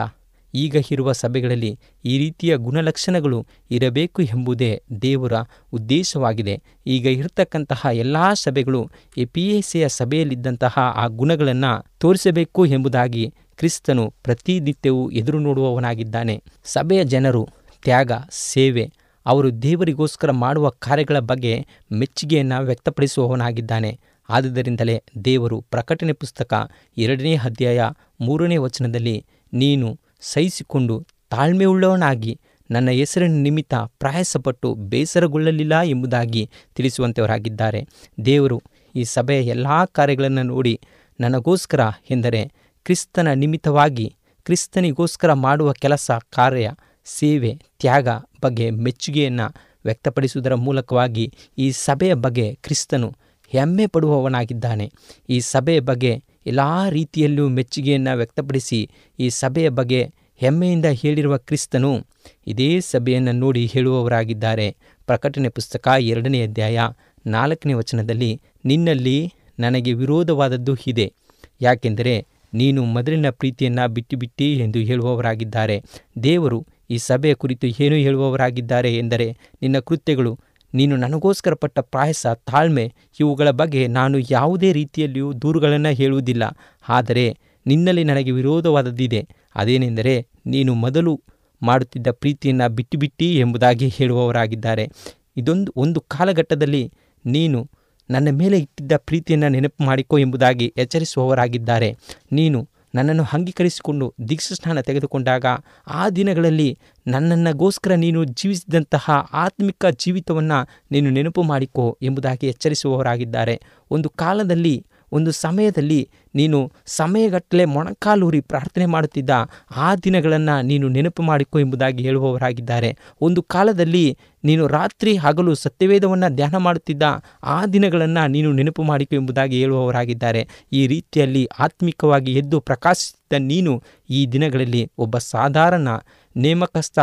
ಈಗ 0.55 0.77
ಇರುವ 0.91 1.13
ಸಭೆಗಳಲ್ಲಿ 1.13 1.79
ಈ 2.05 2.19
ರೀತಿಯ 2.19 2.57
ಗುಣಲಕ್ಷಣಗಳು 2.57 3.47
ಇರಬೇಕು 3.71 4.23
ಎಂಬುದೇ 4.23 4.83
ದೇವರ 5.03 5.33
ಉದ್ದೇಶವಾಗಿದೆ. 5.73 6.63
ಈಗ 6.87 7.07
ಇರತಕ್ಕಂತಹ 7.07 7.87
ಎಲ್ಲ 7.93 8.33
ಸಭೆಗಳು 8.33 8.91
ಎ 9.17 9.25
ಪಿ 9.25 9.51
ಎ 9.51 9.61
ಸಿಯ 9.61 9.89
ಸಭೆಯಲ್ಲಿದ್ದಂತಹ 9.89 10.79
ಆ 10.79 11.07
ಗುಣಗಳನ್ನು 11.07 11.87
ತೋರಿಸಬೇಕು 11.99 12.67
ಎಂಬುದಾಗಿ 12.67 13.35
ಕ್ರಿಸ್ತನು 13.57 14.15
ಪ್ರತಿನಿತ್ಯವೂ 14.25 15.11
ಎದುರು 15.11 15.39
ನೋಡುವವನಾಗಿದ್ದಾನೆ. 15.39 16.43
ಸಭೆಯ 16.65 17.05
ಜನರು, 17.05 17.49
ತ್ಯಾಗ, 17.83 18.13
ಸೇವೆ, 18.31 18.93
ಅವರು 19.27 19.63
ದೇವರಿಗೋಸ್ಕರ 19.63 20.31
ಮಾಡುವ 20.31 20.69
ಕಾರ್ಯಗಳ 20.69 21.19
ಬಗ್ಗೆ 21.19 21.67
ಮೆಚ್ಚುಗೆಯನ್ನು 21.93 22.65
ವ್ಯಕ್ತಪಡಿಸುವವನಾಗಿದ್ದಾನೆ. 22.65 24.01
ಆದುದರಿಂದಲೇ 24.29 25.03
ದೇವರು 25.25 25.61
ಪ್ರಕಟಣೆ 25.61 26.13
ಪುಸ್ತಕ 26.13 26.71
ಎರಡನೇ 26.99 27.37
ಅಧ್ಯಾಯ 27.37 27.83
ಮೂರನೇ 28.21 28.57
ವಚನದಲ್ಲಿ, 28.57 29.25
ನೀನು 29.53 29.99
ಸಹಿಸಿಕೊಂಡು 30.23 30.97
ತಾಳ್ಮೆಯುಳ್ಳವನಾಗಿ 31.31 32.33
ನನ್ನ 32.71 32.91
ಹೆಸರಿನ 32.91 33.37
ನಿಮಿತ್ತ 33.43 33.75
ಪ್ರಯಾಸಪಟ್ಟು 33.99 34.75
ಬೇಸರಗೊಳ್ಳಲಿಲ್ಲ 34.75 35.81
ಎಂಬುದಾಗಿ 35.85 36.43
ತಿಳಿಸುವಂಥವರಾಗಿದ್ದಾರೆ 36.77 37.81
ದೇವರು 38.27 38.59
ಈ 38.95 39.05
ಸಭೆಯ 39.05 39.43
ಎಲ್ಲ 39.47 39.67
ಕಾರ್ಯಗಳನ್ನು 39.93 40.43
ನೋಡಿ 40.43 40.75
ನನಗೋಸ್ಕರ 41.19 41.81
ಎಂದರೆ 42.11 42.41
ಕ್ರಿಸ್ತನ 42.87 43.33
ನಿಮಿತ್ತವಾಗಿ 43.35 44.07
ಕ್ರಿಸ್ತನಿಗೋಸ್ಕರ 44.47 45.33
ಮಾಡುವ 45.33 45.73
ಕೆಲಸ, 45.73 46.11
ಕಾರ್ಯ, 46.31 46.69
ಸೇವೆ, 47.07 47.51
ತ್ಯಾಗ 47.81 48.09
ಬಗ್ಗೆ 48.43 48.67
ಮೆಚ್ಚುಗೆಯನ್ನು 48.77 49.47
ವ್ಯಕ್ತಪಡಿಸುವುದರ 49.85 50.55
ಮೂಲಕವಾಗಿ 50.61 51.25
ಈ 51.59 51.73
ಸಭೆಯ 51.79 52.15
ಬಗ್ಗೆ 52.15 52.47
ಕ್ರಿಸ್ತನು 52.63 53.09
ಹೆಮ್ಮೆ 53.53 53.87
ಪಡುವವನಾಗಿದ್ದಾನೆ 53.87 54.87
ಈ 55.29 55.41
ಸಭೆಯ 55.45 55.81
ಬಗ್ಗೆ 55.81 56.13
ಎಲ್ಲ 56.47 56.89
ರೀತಿಯಲ್ಲೂ 56.89 57.49
ಮೆಚ್ಚುಗೆಯನ್ನು 57.49 58.17
ವ್ಯಕ್ತಪಡಿಸಿ 58.17 58.91
ಈ 59.19 59.29
ಸಭೆಯ 59.29 59.69
ಬಗ್ಗೆ 59.69 60.11
ಹೆಮ್ಮೆಯಿಂದ 60.37 60.85
ಹೇಳಿರುವ 60.87 61.37
ಕ್ರಿಸ್ತನು 61.37 62.07
ಇದೇ 62.47 62.81
ಸಭೆಯನ್ನು 62.81 63.33
ನೋಡಿ 63.33 63.67
ಹೇಳುವವರಾಗಿದ್ದಾರೆ. 63.67 64.77
ಪ್ರಕಟಣೆ 65.07 65.49
ಪುಸ್ತಕ 65.49 65.89
ಎರಡನೇ 66.01 66.43
ಅಧ್ಯಾಯ 66.43 66.81
ನಾಲ್ಕನೇ 67.27 67.73
ವಚನದಲ್ಲಿ, 67.73 68.41
ನಿನ್ನಲ್ಲಿ 68.65 69.33
ನನಗೆ 69.59 69.93
ವಿರೋಧವಾದದ್ದು 69.93 70.77
ಇದೆ. 70.87 71.13
ಯಾಕೆಂದರೆ 71.61 72.27
ನೀನು 72.55 72.85
ಮೊದಲಿನ 72.85 73.31
ಪ್ರೀತಿಯನ್ನು 73.31 73.89
ಬಿಟ್ಟು 73.89 74.17
ಬಿಟ್ಟಿ 74.17 74.59
ಎಂದು 74.59 74.79
ಹೇಳುವವರಾಗಿದ್ದಾರೆ. 74.79 75.83
ದೇವರು 76.23 76.67
ಈ 76.91 76.99
ಸಭೆಯ 76.99 77.35
ಕುರಿತು 77.35 77.67
ಏನು 77.67 77.97
ಹೇಳುವವರಾಗಿದ್ದಾರೆ 77.97 78.99
ಎಂದರೆ, 78.99 79.37
ನಿನ್ನ 79.63 79.79
ಕೃತ್ಯಗಳು 79.79 80.39
ನೀನು 80.75 80.97
ನನಗೋಸ್ಕರ 80.97 81.55
ಪಟ್ಟ 81.55 81.79
ಪ್ರಾಯಸ 81.79 82.27
ತಾಳ್ಮೆ 82.27 82.93
ಇವುಗಳ 83.21 83.51
ಬಗ್ಗೆ 83.51 83.87
ನಾನು 83.87 84.19
ಯಾವುದೇ 84.31 84.73
ರೀತಿಯಲ್ಲಿಯೂ 84.73 85.33
ದೂರುಗಳನ್ನು 85.33 85.95
ಹೇಳುವುದಿಲ್ಲ. 85.95 86.43
ಆದರೆ 86.89 87.39
ನಿನ್ನಲ್ಲಿ 87.67 88.05
ನನಗೆ 88.05 88.31
ವಿರೋಧವಾದದ್ದಿದೆ. 88.31 89.29
ಅದೇನೆಂದರೆ 89.55 90.27
ನೀನು 90.47 90.75
ಮೊದಲು 90.75 91.23
ಮಾಡುತ್ತಿದ್ದ 91.63 92.07
ಪ್ರೀತಿಯನ್ನು 92.11 92.69
ಬಿಟ್ಟು 92.69 92.99
ಬಿಟ್ಟಿ 92.99 93.39
ಎಂಬುದಾಗಿ 93.39 93.89
ಹೇಳುವವರಾಗಿದ್ದಾರೆ. 93.89 94.89
ಇದೊಂದು, 95.37 95.73
ಒಂದು 95.77 96.01
ಕಾಲಘಟ್ಟದಲ್ಲಿ 96.01 96.93
ನೀನು 97.27 97.71
ನನ್ನ 98.11 98.29
ಮೇಲೆ 98.31 98.59
ಇಟ್ಟಿದ್ದ 98.59 98.93
ಪ್ರೀತಿಯನ್ನು 98.97 99.49
ನೆನಪು 99.49 99.85
ಮಾಡಿಕೊ 99.85 100.19
ಎಂಬುದಾಗಿ 100.19 100.75
ಎಚ್ಚರಿಸುವವರಾಗಿದ್ದಾರೆ. 100.77 101.97
ನೀನು 102.33 102.69
ನನ್ನನ್ನು 102.95 103.25
ಅಂಗೀಕರಿಸಿಕೊಂಡು 103.33 104.15
ದೀಕ್ಷಾಸ್ನಾನ 104.29 104.81
ತೆಗೆದುಕೊಂಡಾಗ 104.81 105.47
ಆ 105.87 106.09
ದಿನಗಳಲ್ಲಿ 106.09 106.79
ನನ್ನನ್ನಗೋಸ್ಕರ 107.07 107.93
ನೀನು 107.95 108.25
ಜೀವಿಸಿದಂತಹ 108.25 109.11
ಆತ್ಮಿಕ 109.33 109.87
ಜೀವಿತವನ್ನು 109.87 110.69
ನೀನು 110.91 111.11
ನೆನಪು 111.11 111.43
ಮಾಡಿಕೊ 111.43 111.99
ಎಂಬುದಾಗಿ 112.03 112.47
ಎಚ್ಚರಿಸುವವರಾಗಿದ್ದಾರೆ. 112.47 113.63
ಒಂದು 113.91 114.11
ಕಾಲದಲ್ಲಿ 114.11 114.87
ಒಂದು 115.13 115.33
ಸಮಯದಲ್ಲಿ 115.33 116.09
ನೀನು 116.35 116.73
ಸಮಯಗಟ್ಟಲೆ 116.87 117.65
ಮೊಣಕಾಲೂರಿ 117.65 118.41
ಪ್ರಾರ್ಥನೆ 118.41 118.87
ಮಾಡುತ್ತಿದ್ದ 118.87 119.31
ಆ 119.77 119.95
ದಿನಗಳನ್ನು 119.97 120.63
ನೀನು 120.63 120.89
ನೆನಪು 120.89 121.23
ಮಾಡಿಕೊ 121.23 121.59
ಎಂಬುದಾಗಿ 121.61 122.03
ಹೇಳುವವರಾಗಿದ್ದಾರೆ. 122.05 122.97
ಒಂದು 123.21 123.43
ಕಾಲದಲ್ಲಿ 123.43 124.19
ನೀನು 124.45 124.67
ರಾತ್ರಿ 124.67 125.17
ಹಗಲು 125.17 125.55
ಸತ್ಯವೇದವನ್ನು 125.55 126.35
ಧ್ಯಾನ 126.35 126.57
ಮಾಡುತ್ತಿದ್ದ 126.57 127.03
ಆ 127.43 127.67
ದಿನಗಳನ್ನು 127.67 128.27
ನೀನು 128.27 128.53
ನೆನಪು 128.53 128.83
ಮಾಡಿಕೊ 128.83 129.15
ಎಂಬುದಾಗಿ 129.17 129.61
ಹೇಳುವವರಾಗಿದ್ದಾರೆ. 129.61 130.49
ಈ 130.73 130.87
ರೀತಿಯಲ್ಲಿ 130.87 131.49
ಆತ್ಮಿಕವಾಗಿ 131.59 132.33
ಎದ್ದು 132.35 132.61
ಪ್ರಕಾಶಿಸಿದ 132.61 133.33
ನೀನು 133.39 133.83
ಈ 134.11 134.27
ದಿನಗಳಲ್ಲಿ 134.27 134.91
ಒಬ್ಬ 134.99 135.19
ಸಾಧಾರಣ 135.19 135.89
ನೇಮಕಸ್ಥ 136.37 136.99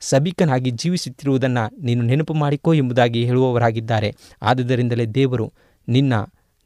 ಸಭಿಕನಾಗಿ 0.00 0.70
ಜೀವಿಸುತ್ತಿರುವುದನ್ನು 0.70 1.84
ನೀನು 1.84 2.02
ನೆನಪು 2.02 2.34
ಮಾಡಿಕೋ 2.34 2.74
ಎಂಬುದಾಗಿ 2.74 3.24
ಹೇಳುವವರಾಗಿದ್ದಾರೆ. 3.24 4.14
ಆದುದರಿಂದಲೇ 4.42 5.06
ದೇವರು 5.06 5.52
ನಿನ್ನ 5.88 6.12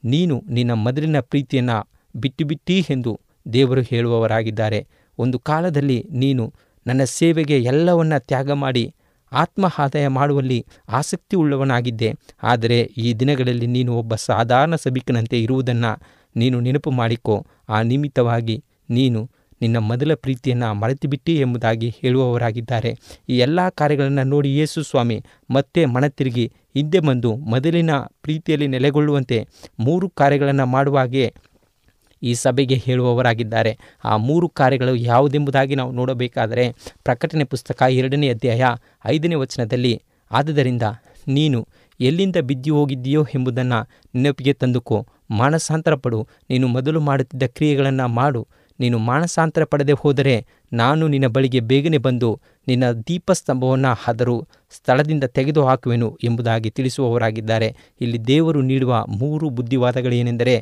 ನೀನು 0.04 0.44
ನಿನ್ನ 0.48 0.72
ಮೊದಲಿನ 0.72 1.20
ಪ್ರೀತಿಯನ್ನು 1.20 1.88
ಬಿಟ್ಟು 2.16 2.44
ಬಿಟ್ಟಿ 2.46 2.86
ಎಂದು 2.90 3.20
ದೇವರು 3.52 3.82
ಹೇಳುವವರಾಗಿದ್ದಾರೆ. 3.82 4.86
ಒಂದು 5.18 5.38
ಕಾಲದಲ್ಲಿ 5.38 6.06
ನೀನು 6.10 6.52
ನನ್ನ 6.86 7.04
ಸೇವೆಗೆ 7.04 7.62
ಎಲ್ಲವನ್ನ 7.62 8.18
ತ್ಯಾಗ 8.18 8.50
ಮಾಡಿ 8.50 8.94
ಆತ್ಮಹಾದಾಯ 9.32 10.06
ಮಾಡುವಲ್ಲಿ 10.08 10.66
ಆಸಕ್ತಿ 10.88 11.36
ಉಳ್ಳವನಾಗಿದ್ದೆ. 11.36 12.14
ಆದರೆ 12.42 12.80
ಈ 12.80 13.14
ದಿನಗಳಲ್ಲಿ 13.14 13.66
ನೀನು 13.66 13.98
ಒಬ್ಬ 13.98 14.14
ಸಾಧಾರಣ 14.14 14.74
ಸಭಿಕನಂತೆ 14.76 15.42
ಇರುವುದನ್ನು 15.42 15.92
ನೀನು 16.36 16.60
ನೆನಪು 16.60 16.90
ಮಾಡಿಕೊ. 16.90 17.46
ಆ 17.68 17.82
ನಿಮಿತ್ತವಾಗಿ 17.82 18.64
ನೀನು 18.90 19.30
ನಿನ್ನ 19.60 19.76
ಮೊದಲ 19.76 20.14
ಪ್ರೀತಿಯನ್ನು 20.14 20.74
ಮರೆತುಬಿಟ್ಟಿ 20.74 21.36
ಎಂಬುದಾಗಿ 21.36 21.94
ಹೇಳುವವರಾಗಿದ್ದಾರೆ. 22.00 22.90
ಈ 23.28 23.38
ಎಲ್ಲ 23.38 23.68
ಕಾರ್ಯಗಳನ್ನು 23.68 24.24
ನೋಡಿ 24.24 24.56
ಯೇಸು 24.56 24.82
ಸ್ವಾಮಿ, 24.82 25.24
ಮತ್ತೆ 25.50 25.84
ಮನತಿರುಗಿ 25.84 26.52
ಹಿಂದೆ 26.74 27.00
ಬಂದು 27.00 27.36
ಮೊದಲಿನ 27.36 27.90
ಪ್ರೀತಿಯಲ್ಲಿ 28.22 28.66
ನೆಲೆಗೊಳ್ಳುವಂತೆ 28.66 29.46
ಮೂರು 29.80 30.10
ಕಾರ್ಯಗಳನ್ನು 30.10 30.66
ಮಾಡುವ 30.66 30.98
ಹಾಗೆ 30.98 31.34
ಈ 32.22 32.34
ಸಭೆಗೆ 32.34 32.74
ಹೇಳುವವರಾಗಿದ್ದಾರೆ. 32.74 33.78
ಆ 34.04 34.16
ಮೂರು 34.16 34.48
ಕಾರ್ಯಗಳು 34.48 34.96
ಯಾವುದೆಂಬುದಾಗಿ 34.96 35.74
ನಾವು 35.74 35.92
ನೋಡಬೇಕಾದರೆ 35.92 36.72
ಪ್ರಕಟಣೆ 37.04 37.44
ಪುಸ್ತಕ 37.44 37.82
ಎರಡನೇ 37.90 38.28
ಅಧ್ಯಾಯ 38.28 38.64
ಐದನೇ 39.06 39.34
ವಚನದಲ್ಲಿ, 39.34 40.02
ಆದುದರಿಂದ 40.30 40.82
ನೀನು 41.28 41.68
ಎಲ್ಲಿಂದ 42.00 42.36
ಬಿದ್ದು 42.36 42.76
ಹೋಗಿದ್ದೀಯೋ 42.76 43.26
ಎಂಬುದನ್ನು 43.34 43.88
ನೆನಪಿಗೆ 44.14 44.52
ತಂದುಕೋ. 44.52 45.06
ಮಾನಸಾಂತರ 45.30 45.94
ಪಡು 45.94 46.28
ನೀನು 46.50 46.68
ಮೊದಲು 46.68 47.00
ಮಾಡುತ್ತಿದ್ದ 47.00 47.42
ಕ್ರಿಯೆಗಳನ್ನು 47.42 48.08
ಮಾಡು. 48.08 48.46
ನೀನು 48.82 48.98
ಮಾನಸಾಂತರ 48.98 49.64
ಪಡೆದೇ 49.64 49.92
ಹೋದರೆ 49.92 50.34
ನಾನು 50.72 51.08
ನಿನ್ನ 51.08 51.26
ಬಳಿಗೆ 51.26 51.60
ಬೇಗನೆ 51.60 51.98
ಬಂದು 51.98 52.30
ನಿನ್ನ 52.68 52.84
ದೀಪಸ್ತಂಭವನ್ನು 53.08 53.92
ಹದರು 54.04 54.36
ಸ್ಥಳದಿಂದ 54.70 55.24
ತೆಗೆದು 55.24 55.62
ಹಾಕುವೆನು 55.64 56.18
ಎಂಬುದಾಗಿ 56.24 56.70
ತಿಳಿಸುವವರಾಗಿದ್ದಾರೆ. 56.70 57.68
ಇಲ್ಲಿ 58.00 58.20
ದೇವರು 58.26 58.62
ನೀಡುವ 58.62 59.04
ಮೂರು 59.08 59.48
ಬುದ್ಧಿವಾದಗಳೇನೆಂದರೆ 59.50 60.54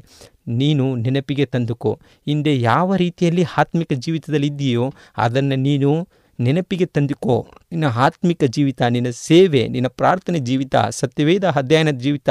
ನೀನು 0.49 0.97
ನೆನಪಿಗೆ 0.97 1.47
ತಂದುಕೋ. 1.47 1.93
ಹಿಂದೆ 2.27 2.61
ಯಾವ 2.61 2.97
ರೀತಿಯಲ್ಲಿ 2.97 3.45
ಆತ್ಮಿಕ 3.59 3.93
ಜೀವಿತದಲ್ಲಿದ್ದೀಯೋ 3.93 4.87
ಅದನ್ನು 5.17 5.57
ನೀನು 5.57 5.93
ನೆನಪಿಗೆ 6.39 6.87
ತಂದುಕೋ. 6.87 7.47
ನಿನ್ನ 7.73 7.85
ಆತ್ಮಿಕ 7.97 8.45
ಜೀವಿತ, 8.45 8.83
ನಿನ್ನ 8.83 9.11
ಸೇವೆ, 9.11 9.69
ನಿನ್ನ 9.69 9.89
ಪ್ರಾರ್ಥನೆ 9.89 10.39
ಜೀವಿತ, 10.39 10.77
ಸತ್ಯವೇದ 10.91 11.47
ಅಧ್ಯಯನದ 11.51 11.99
ಜೀವಿತ 11.99 12.29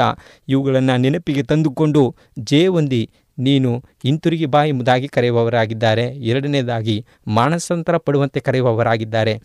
ಇವುಗಳನ್ನು 0.48 0.96
ನೆನಪಿಗೆ 0.96 1.42
ತಂದುಕೊಂಡು 1.42 2.02
ಜೇ 2.38 2.66
ಹೊಂದಿ 2.66 3.02
ನೀನು 3.38 3.84
ಹಿಂತಿರುಗಿ 4.02 4.46
ಬಾ 4.46 4.64
ಎಂಬುದಾಗಿ 4.64 5.08
ಕರೆಯುವವರಾಗಿದ್ದಾರೆ. 5.08 6.02
ಎರಡನೇದಾಗಿ, 6.02 7.06
ಮಾನಸಾಂತರ 7.26 7.96
ಪಡುವಂತೆ 7.96 8.40
ಕರೆಯುವವರಾಗಿದ್ದಾರೆ. 8.40 9.40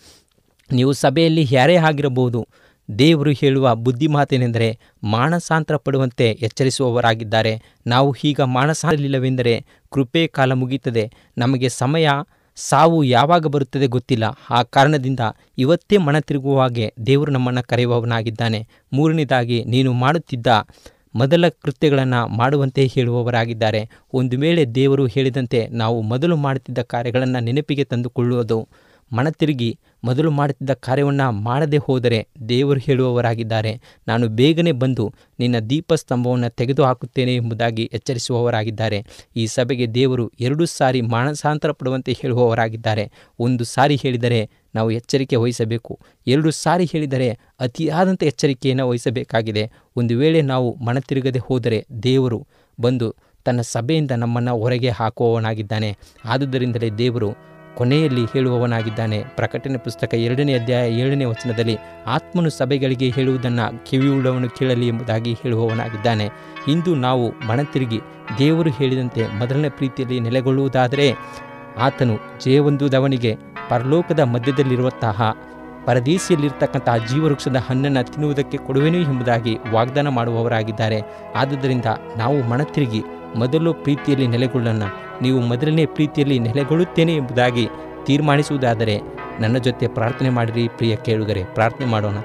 ನೀವು 0.71 0.93
ಸಭೆಯಲ್ಲಿ 0.93 1.48
ಯಾರೇ 1.52 1.76
ಆಗಿರಬಹುದು, 1.76 2.48
ದೇವರು 3.00 3.32
ಹೇಳುವ 3.32 3.76
ಬುದ್ಧಿ 3.76 4.08
ಮಾತೇನೆಂದರೆ 4.08 4.80
ಮಾನಸಾಂತರ 5.04 5.76
ಪಡುವಂತೆ 5.76 6.30
ಎಚ್ಚರಿಸುವವರಾಗಿದ್ದಾರೆ. 6.41 7.62
ನಾವು 7.88 8.15
ಈಗ 8.24 8.41
ಮಾನಸಾರಲಿಲ್ಲವೆಂದರೆ 8.41 9.65
ಕೃಪೆ 9.91 10.28
ಕಾಲ 10.28 10.54
ಮುಗಿಯುತ್ತದೆ. 10.54 11.12
ನಮಗೆ 11.38 11.69
ಸಮಯ, 11.69 12.10
ಸಾವು 12.56 13.04
ಯಾವಾಗ 13.04 13.48
ಬರುತ್ತದೆ 13.48 13.88
ಗೊತ್ತಿಲ್ಲ. 13.88 14.24
ಆ 14.50 14.63
ಕಾರಣದಿಂದ 14.63 15.19
ಇವತ್ತೇ 15.58 15.98
ಮನ 15.98 16.19
ತಿರುಗುವ 16.19 16.62
ಹಾಗೆ 16.62 16.93
ದೇವರು 17.06 17.32
ನಮ್ಮನ್ನು 17.32 17.67
ಕರೆಯುವವನಾಗಿದ್ದಾನೆ. 17.67 18.67
ಮೂರನೇದಾಗಿ, 18.93 19.63
ನೀನು 19.63 19.93
ಮಾಡುತ್ತಿದ್ದ 19.93 20.48
ಮೊದಲ 21.15 21.49
ಕೃತ್ಯಗಳನ್ನು 21.49 22.28
ಮಾಡುವಂತೆ 22.28 22.88
ಹೇಳುವವರಾಗಿದ್ದಾರೆ. 22.88 23.89
ಒಂದು 24.13 24.39
ವೇಳೆ 24.39 24.65
ದೇವರು 24.65 25.06
ಹೇಳಿದಂತೆ 25.06 25.67
ನಾವು 25.67 26.01
ಮೊದಲು 26.01 26.38
ಮಾಡುತ್ತಿದ್ದ 26.38 26.78
ಕಾರ್ಯಗಳನ್ನು 26.78 27.39
ನೆನಪಿಗೆ 27.39 27.84
ತಂದುಕೊಳ್ಳುವುದು. 27.84 28.67
ಮನ 29.13 29.30
ತಿರುಗಿ 29.30 29.80
ಮೊದಲು 30.04 30.32
ಮಾಡುತ್ತಿದ್ದ 30.32 30.73
ಕಾರ್ಯವನ್ನು 30.73 31.32
ಮಾಡದೆ 31.32 31.78
ಹೋದರೆ 31.78 32.28
ದೇವರು 32.49 32.80
ಹೇಳುವವರಾಗಿದ್ದಾರೆ. 32.80 33.82
ನಾನು 34.08 34.28
ಬೇಗನೆ 34.28 34.71
ಬಂದು 34.71 35.13
ನಿನ್ನ 35.39 35.60
ದೀಪಸ್ತಂಭವನ್ನು 35.60 36.49
ತೆಗೆದು 36.49 36.84
ಹಾಕುತ್ತೇನೆ 36.84 37.36
ಎಂಬುದಾಗಿ 37.36 37.89
ಎಚ್ಚರಿಸುವವರಾಗಿದ್ದಾರೆ. 37.93 39.06
ಈ 39.36 39.45
ಸಭೆಗೆ 39.47 39.88
ದೇವರು 39.91 40.32
ಎರಡು 40.39 40.65
ಸಾರಿ 40.65 41.01
ಮಾನಸಾಂತರ 41.01 41.71
ಪಡುವಂತೆ 41.71 42.13
ಹೇಳುವವರಾಗಿದ್ದಾರೆ. 42.21 43.12
ಒಂದು 43.39 43.63
ಸಾರಿ 43.63 43.95
ಹೇಳಿದರೆ 43.95 44.49
ನಾವು 44.75 44.91
ಎಚ್ಚರಿಕೆ 44.91 45.35
ವಹಿಸಬೇಕು. 45.35 45.99
ಎರಡು 46.27 46.51
ಸಾರಿ 46.51 46.85
ಹೇಳಿದರೆ 46.85 47.39
ಅತಿಯಾದಂಥ 47.59 48.23
ಎಚ್ಚರಿಕೆಯನ್ನು 48.23 48.89
ವಹಿಸಬೇಕಾಗಿದೆ. 48.89 49.71
ಒಂದು 49.95 50.17
ವೇಳೆ 50.17 50.41
ನಾವು 50.41 50.75
ಮನ 50.85 50.99
ತಿರುಗದೆ 50.99 51.39
ಹೋದರೆ 51.39 51.85
ದೇವರು 52.03 52.47
ಬಂದು 52.81 53.15
ತನ್ನ 53.45 53.61
ಸಭೆಯಿಂದ 53.61 54.11
ನಮ್ಮನ್ನು 54.11 54.57
ಹೊರಗೆ 54.57 54.89
ಹಾಕುವವನಾಗಿದ್ದಾನೆ. 54.89 55.97
ಆದುದರಿಂದಲೇ 56.25 56.89
ದೇವರು 56.89 57.33
ಕೊನೆಯಲ್ಲಿ 57.75 58.25
ಹೇಳುವವನಾಗಿದ್ದಾನೆ. 58.25 59.23
ಪ್ರಕಟಣೆ 59.35 59.77
ಪುಸ್ತಕ 59.77 60.13
ಎರಡನೇ 60.13 60.53
ಅಧ್ಯಾಯ 60.53 60.91
ಏಳನೇ 60.91 61.25
ವಚನದಲ್ಲಿ 61.25 61.77
ಆತ್ಮನು 62.05 62.49
ಸಭೆಗಳಿಗೆ 62.49 63.09
ಹೇಳುವುದನ್ನು 63.09 63.85
ಕಿವಿಯುಳ್ಳವನು 63.85 64.49
ಕೇಳಲಿ 64.49 64.88
ಎಂಬುದಾಗಿ 64.88 65.33
ಹೇಳುವವನಾಗಿದ್ದಾನೆ. 65.33 66.29
ಇಂದು 66.67 66.95
ನಾವು 66.95 67.47
ಮನತಿರುಗಿ 67.47 67.99
ದೇವರು 68.39 68.69
ಹೇಳಿದಂತೆ 68.69 69.27
ಮೊದಲನೇ 69.27 69.69
ಪ್ರೀತಿಯಲ್ಲಿ 69.69 70.19
ನೆಲೆಗೊಳ್ಳುವುದಾದರೆ 70.19 71.13
ಆತನು 71.77 72.19
ಜಯವೊಂದುದವನಿಗೆ 72.45 73.35
ಪರಲೋಕದ 73.69 74.19
ಮಧ್ಯದಲ್ಲಿರುವಂತಹ 74.19 75.36
ಪರದೇಶಿಯಲ್ಲಿರ್ತಕ್ಕಂತಹ 75.86 76.97
ಜೀವವೃಕ್ಷದ 76.97 77.56
ಹಣ್ಣನ್ನು 77.56 78.04
ತಿನ್ನುವುದಕ್ಕೆ 78.04 78.58
ಕೊಡುವೆನು 78.58 78.97
ಎಂಬುದಾಗಿ 78.97 79.58
ವಾಗ್ದಾನ 79.71 80.08
ಮಾಡುವವರಾಗಿದ್ದಾರೆ. 80.08 81.01
ಆದುದರಿಂದ 81.36 81.86
ನಾವು 82.17 82.43
ಮನತಿರುಗಿ 82.43 83.04
ಮೊದಲು 83.36 83.73
ಪ್ರೀತಿಯಲ್ಲಿ 83.73 84.28
ನೆಲೆಗೊಳ್ಳೋಣ. 84.28 84.84
ನೀವು 85.21 85.41
ಮೊದಲನೇ 85.41 85.86
ಪ್ರೀತಿಯಲ್ಲಿ 85.86 86.39
ನೆಲೆಗೊಳ್ಳುತ್ತೇನೆ 86.39 87.15
ಎಂಬುದಾಗಿ 87.15 87.69
ತೀರ್ಮಾನಿಸುವುದಾದರೆ 88.04 89.01
ನನ್ನ 89.39 89.58
ಜೊತೆ 89.58 89.88
ಪ್ರಾರ್ಥನೆ 89.88 90.30
ಮಾಡಿರಿ 90.30 90.67
ಪ್ರಿಯ 90.67 90.95
ಕೇಳುಗರೆ, 90.95 91.43
ಪ್ರಾರ್ಥನೆ 91.43 91.88
ಮಾಡೋಣ. 91.88 92.17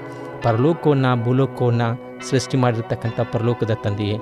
ಪರಲೋಕವನ್ನು, 0.43 1.25
ಭೂಲೋಕವನ್ನು 1.25 2.21
ಸೃಷ್ಟಿ 2.31 2.57
ಮಾಡಿರ್ತಕ್ಕಂಥ 2.57 3.21
ಪರಲೋಕದ 3.21 3.71
ತಂದೆಯೇ, 3.85 4.17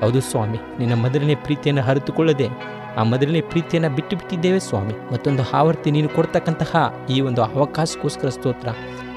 ಹೌದು 0.00 0.20
ಸ್ವಾಮಿ, 0.20 0.58
ನಿನ್ನ 0.78 1.02
ಮೊದಲನೇ 1.02 1.34
ಪ್ರೀತಿಯನ್ನು 1.34 1.82
ಹರಿತುಕೊಳ್ಳದೆ 1.82 2.48
ಆ 2.96 3.02
ಮೊದಲನೇ 3.02 3.40
ಪ್ರೀತಿಯನ್ನು 3.40 3.90
ಬಿಟ್ಟು 3.90 4.16
ಬಿಟ್ಟಿದ್ದೇವೆ 4.16 4.58
ಸ್ವಾಮಿ. 4.58 5.12
ಮತ್ತೊಂದು 5.12 5.50
ಆವರ್ತಿ 5.50 5.90
ನೀನು 5.90 6.08
ಕೊಡ್ತಕ್ಕಂತಹ 6.08 6.94
ಈ 7.10 7.20
ಒಂದು 7.20 7.44
ಅವಕಾಶಕ್ಕೋಸ್ಕರ 7.44 8.28
ಸ್ತೋತ್ರ. 8.28 8.68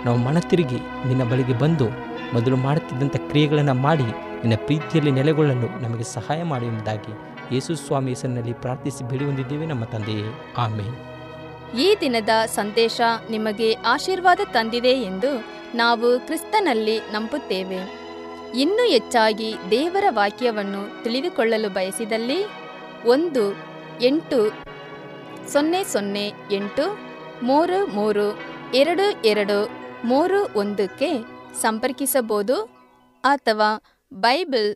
ನಾವು 0.05 0.17
ಮನ 0.17 0.39
ತಿರುಗಿ 0.39 0.75
ನಿನ್ನ 0.75 1.31
ಬಳಿಗೆ 1.31 1.59
ಬಂದು 1.59 1.89
ಮೊದಲು 2.33 2.55
ಮಾಡುತ್ತಿದ್ದಂಥ 2.55 3.15
ಕ್ರಿಯೆಗಳನ್ನು 3.15 3.73
ಮಾಡಿ 3.73 4.03
ನಿನ್ನ 4.03 4.53
ಪ್ರೀತಿಯಲ್ಲಿ 4.65 5.11
ನೆಲೆಗೊಳ್ಳಲು 5.11 5.81
ನಮಗೆ 5.81 6.03
ಸಹಾಯ 6.03 6.43
ಮಾಡಿ 6.43 6.65
ಎಂಬುದಾಗಿ 6.65 7.13
ಯೇಸು 7.55 7.75
ಸ್ವಾಮಿ 7.75 8.09
ಹೆಸರಿನಲ್ಲಿ 8.09 8.53
ಪ್ರಾರ್ಥಿಸಿ 8.53 9.09
ಬಿಡಿ 9.09 9.25
ಹೊಂದಿದ್ದೇವೆ 9.25 9.65
ನಮ್ಮ 9.65 9.83
ತಂದೆಯೇ 9.83 10.53
ಆಮೇಲೆ 10.57 11.17
ಈ 11.81 11.95
ದಿನದ 12.01 12.29
ಸಂದೇಶ 12.45 13.01
ನಿಮಗೆ 13.29 13.73
ಆಶೀರ್ವಾದ 13.73 14.39
ತಂದಿದೆ 14.53 14.89
ಎಂದು 14.89 15.43
ನಾವು 15.75 16.19
ಕ್ರಿಸ್ತನಲ್ಲಿ 16.19 16.99
ನಂಬುತ್ತೇವೆ. 16.99 17.79
ಇನ್ನೂ 18.55 18.83
ಹೆಚ್ಚಾಗಿ 18.87 19.55
ದೇವರ 19.71 20.03
ವಾಕ್ಯವನ್ನು 20.09 21.03
ತಿಳಿದುಕೊಳ್ಳಲು 21.03 21.69
ಬಯಸಿದಲ್ಲಿ 21.69 22.45
ಒಂದು 23.05 23.66
ಎಂಟು, 24.01 24.51
ಸೊನ್ನೆ 25.51 25.83
ಸೊನ್ನೆ 25.83 26.31
ಎಂಟು, 26.51 26.97
ಮೂರು 27.43 27.87
ಮೂರು, 27.87 28.39
ಎರಡು 28.75 29.27
ಎರಡು, 29.27 29.69
ಮೂರು 30.07 30.59
ಒಂದಕ್ಕೆ 30.59 31.09
ಸಂಪರ್ಕಿಸಬಹುದು 31.61 32.65
ಅಥವಾ 33.23 33.83
bible 34.13 34.75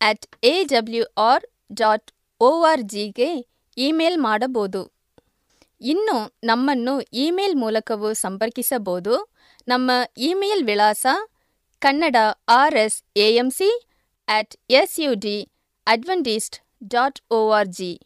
at 0.00 0.26
A 0.44 0.64
W 0.64 1.04
R 1.18 1.44
dot 1.72 2.12
O 2.40 2.62
R 2.62 2.82
ಜಿಗೆ 2.82 3.30
ಇಮೇಲ್ 3.76 4.18
ಮಾಡಬಹುದು. 4.18 4.92
ಇನ್ನು 5.80 6.38
ನಮ್ಮನ್ನು 6.44 7.00
ಇಮೇಲ್ 7.00 7.56
ಮೂಲಕವೂ 7.56 8.12
ಸಂಪರ್ಕಿಸಬಹುದು. 8.12 9.32
ನಮ್ಮ 9.68 9.90
ಇಮೇಲ್ 10.18 10.64
ವಿಳಾಸ 10.64 11.06
Kannada 11.78 12.16
R 12.48 12.74
S 12.74 13.04
A 13.16 13.34
M 13.34 13.50
C 13.50 13.88
at 14.28 14.56
S 14.70 15.00
U 15.00 15.14
D 15.14 15.50
Adventist 15.86 16.60
dot 16.84 17.20
O 17.30 17.50
R 17.50 17.68
G. 17.68 18.00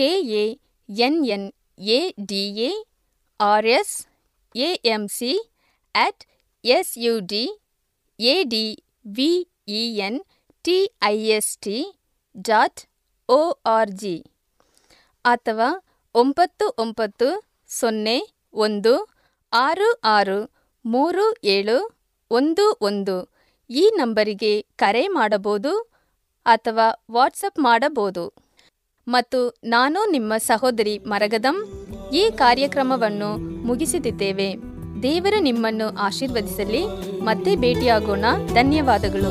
K 0.00 0.08
A 0.34 0.44
N 0.88 1.16
N 1.34 1.46
A 1.94 1.98
D 2.28 2.42
A 2.60 2.68
R 3.40 3.66
S 3.70 3.94
A 4.54 4.68
M 4.92 5.02
C 5.16 5.32
at 5.94 6.22
S 6.64 6.92
U 6.98 7.12
D 7.32 7.42
A 8.18 8.34
D 8.52 8.62
V 9.16 9.28
E 9.72 9.82
N 10.06 10.18
T 10.64 10.76
I 11.02 11.16
S 11.36 11.50
T 11.66 11.76
dot 12.48 12.80
O 13.28 13.40
R 13.74 13.92
G 14.02 14.16
ಅಥವಾ 15.24 15.68
ಒಂಬತ್ತು 16.14 16.68
ಒಂಬತ್ತು 16.78 17.28
ಸೊನ್ನೆ 17.70 18.18
ಒಂದು 18.58 18.94
ಆರು 19.52 19.90
ಆರು 20.08 20.40
ಮೂರು 20.84 21.26
ಏಳು 21.46 21.78
ಒಂದು 22.30 22.66
ಒಂದು 22.82 23.16
ಈ 23.70 23.84
ನಂಬರಿಗೆ 23.96 24.54
ಕರೆ 24.76 25.08
ಮಾಡಬಹುದು 25.08 25.72
ಅಥವಾ 26.46 26.86
ವಾಟ್ಸಪ್ 27.10 27.58
ಮಾಡಬಹುದು. 27.58 28.24
ಮತ್ತು 29.08 29.60
ನಾನು 29.64 30.10
ನಿಮ್ಮ 30.10 30.32
ಸಹೋದರಿ 30.36 30.98
ಮರಗದಂ 30.98 31.68
ಈ 32.14 32.30
ಕಾರ್ಯಕ್ರಮವನ್ನು 32.36 33.36
ಮುಗಿಸುತ್ತಿದ್ದೇವೆ 33.66 34.54
ದೇವರು 35.02 35.42
ನಿಮ್ಮನ್ನು 35.42 35.98
ಆಶೀರ್ವದಿಸಲಿ. 35.98 36.82
ಮತ್ತೆ 37.22 37.56
ಭೇಟಿಯಾಗೋಣ. 37.56 38.24
ಧನ್ಯವಾದಗಳು. 38.54 39.30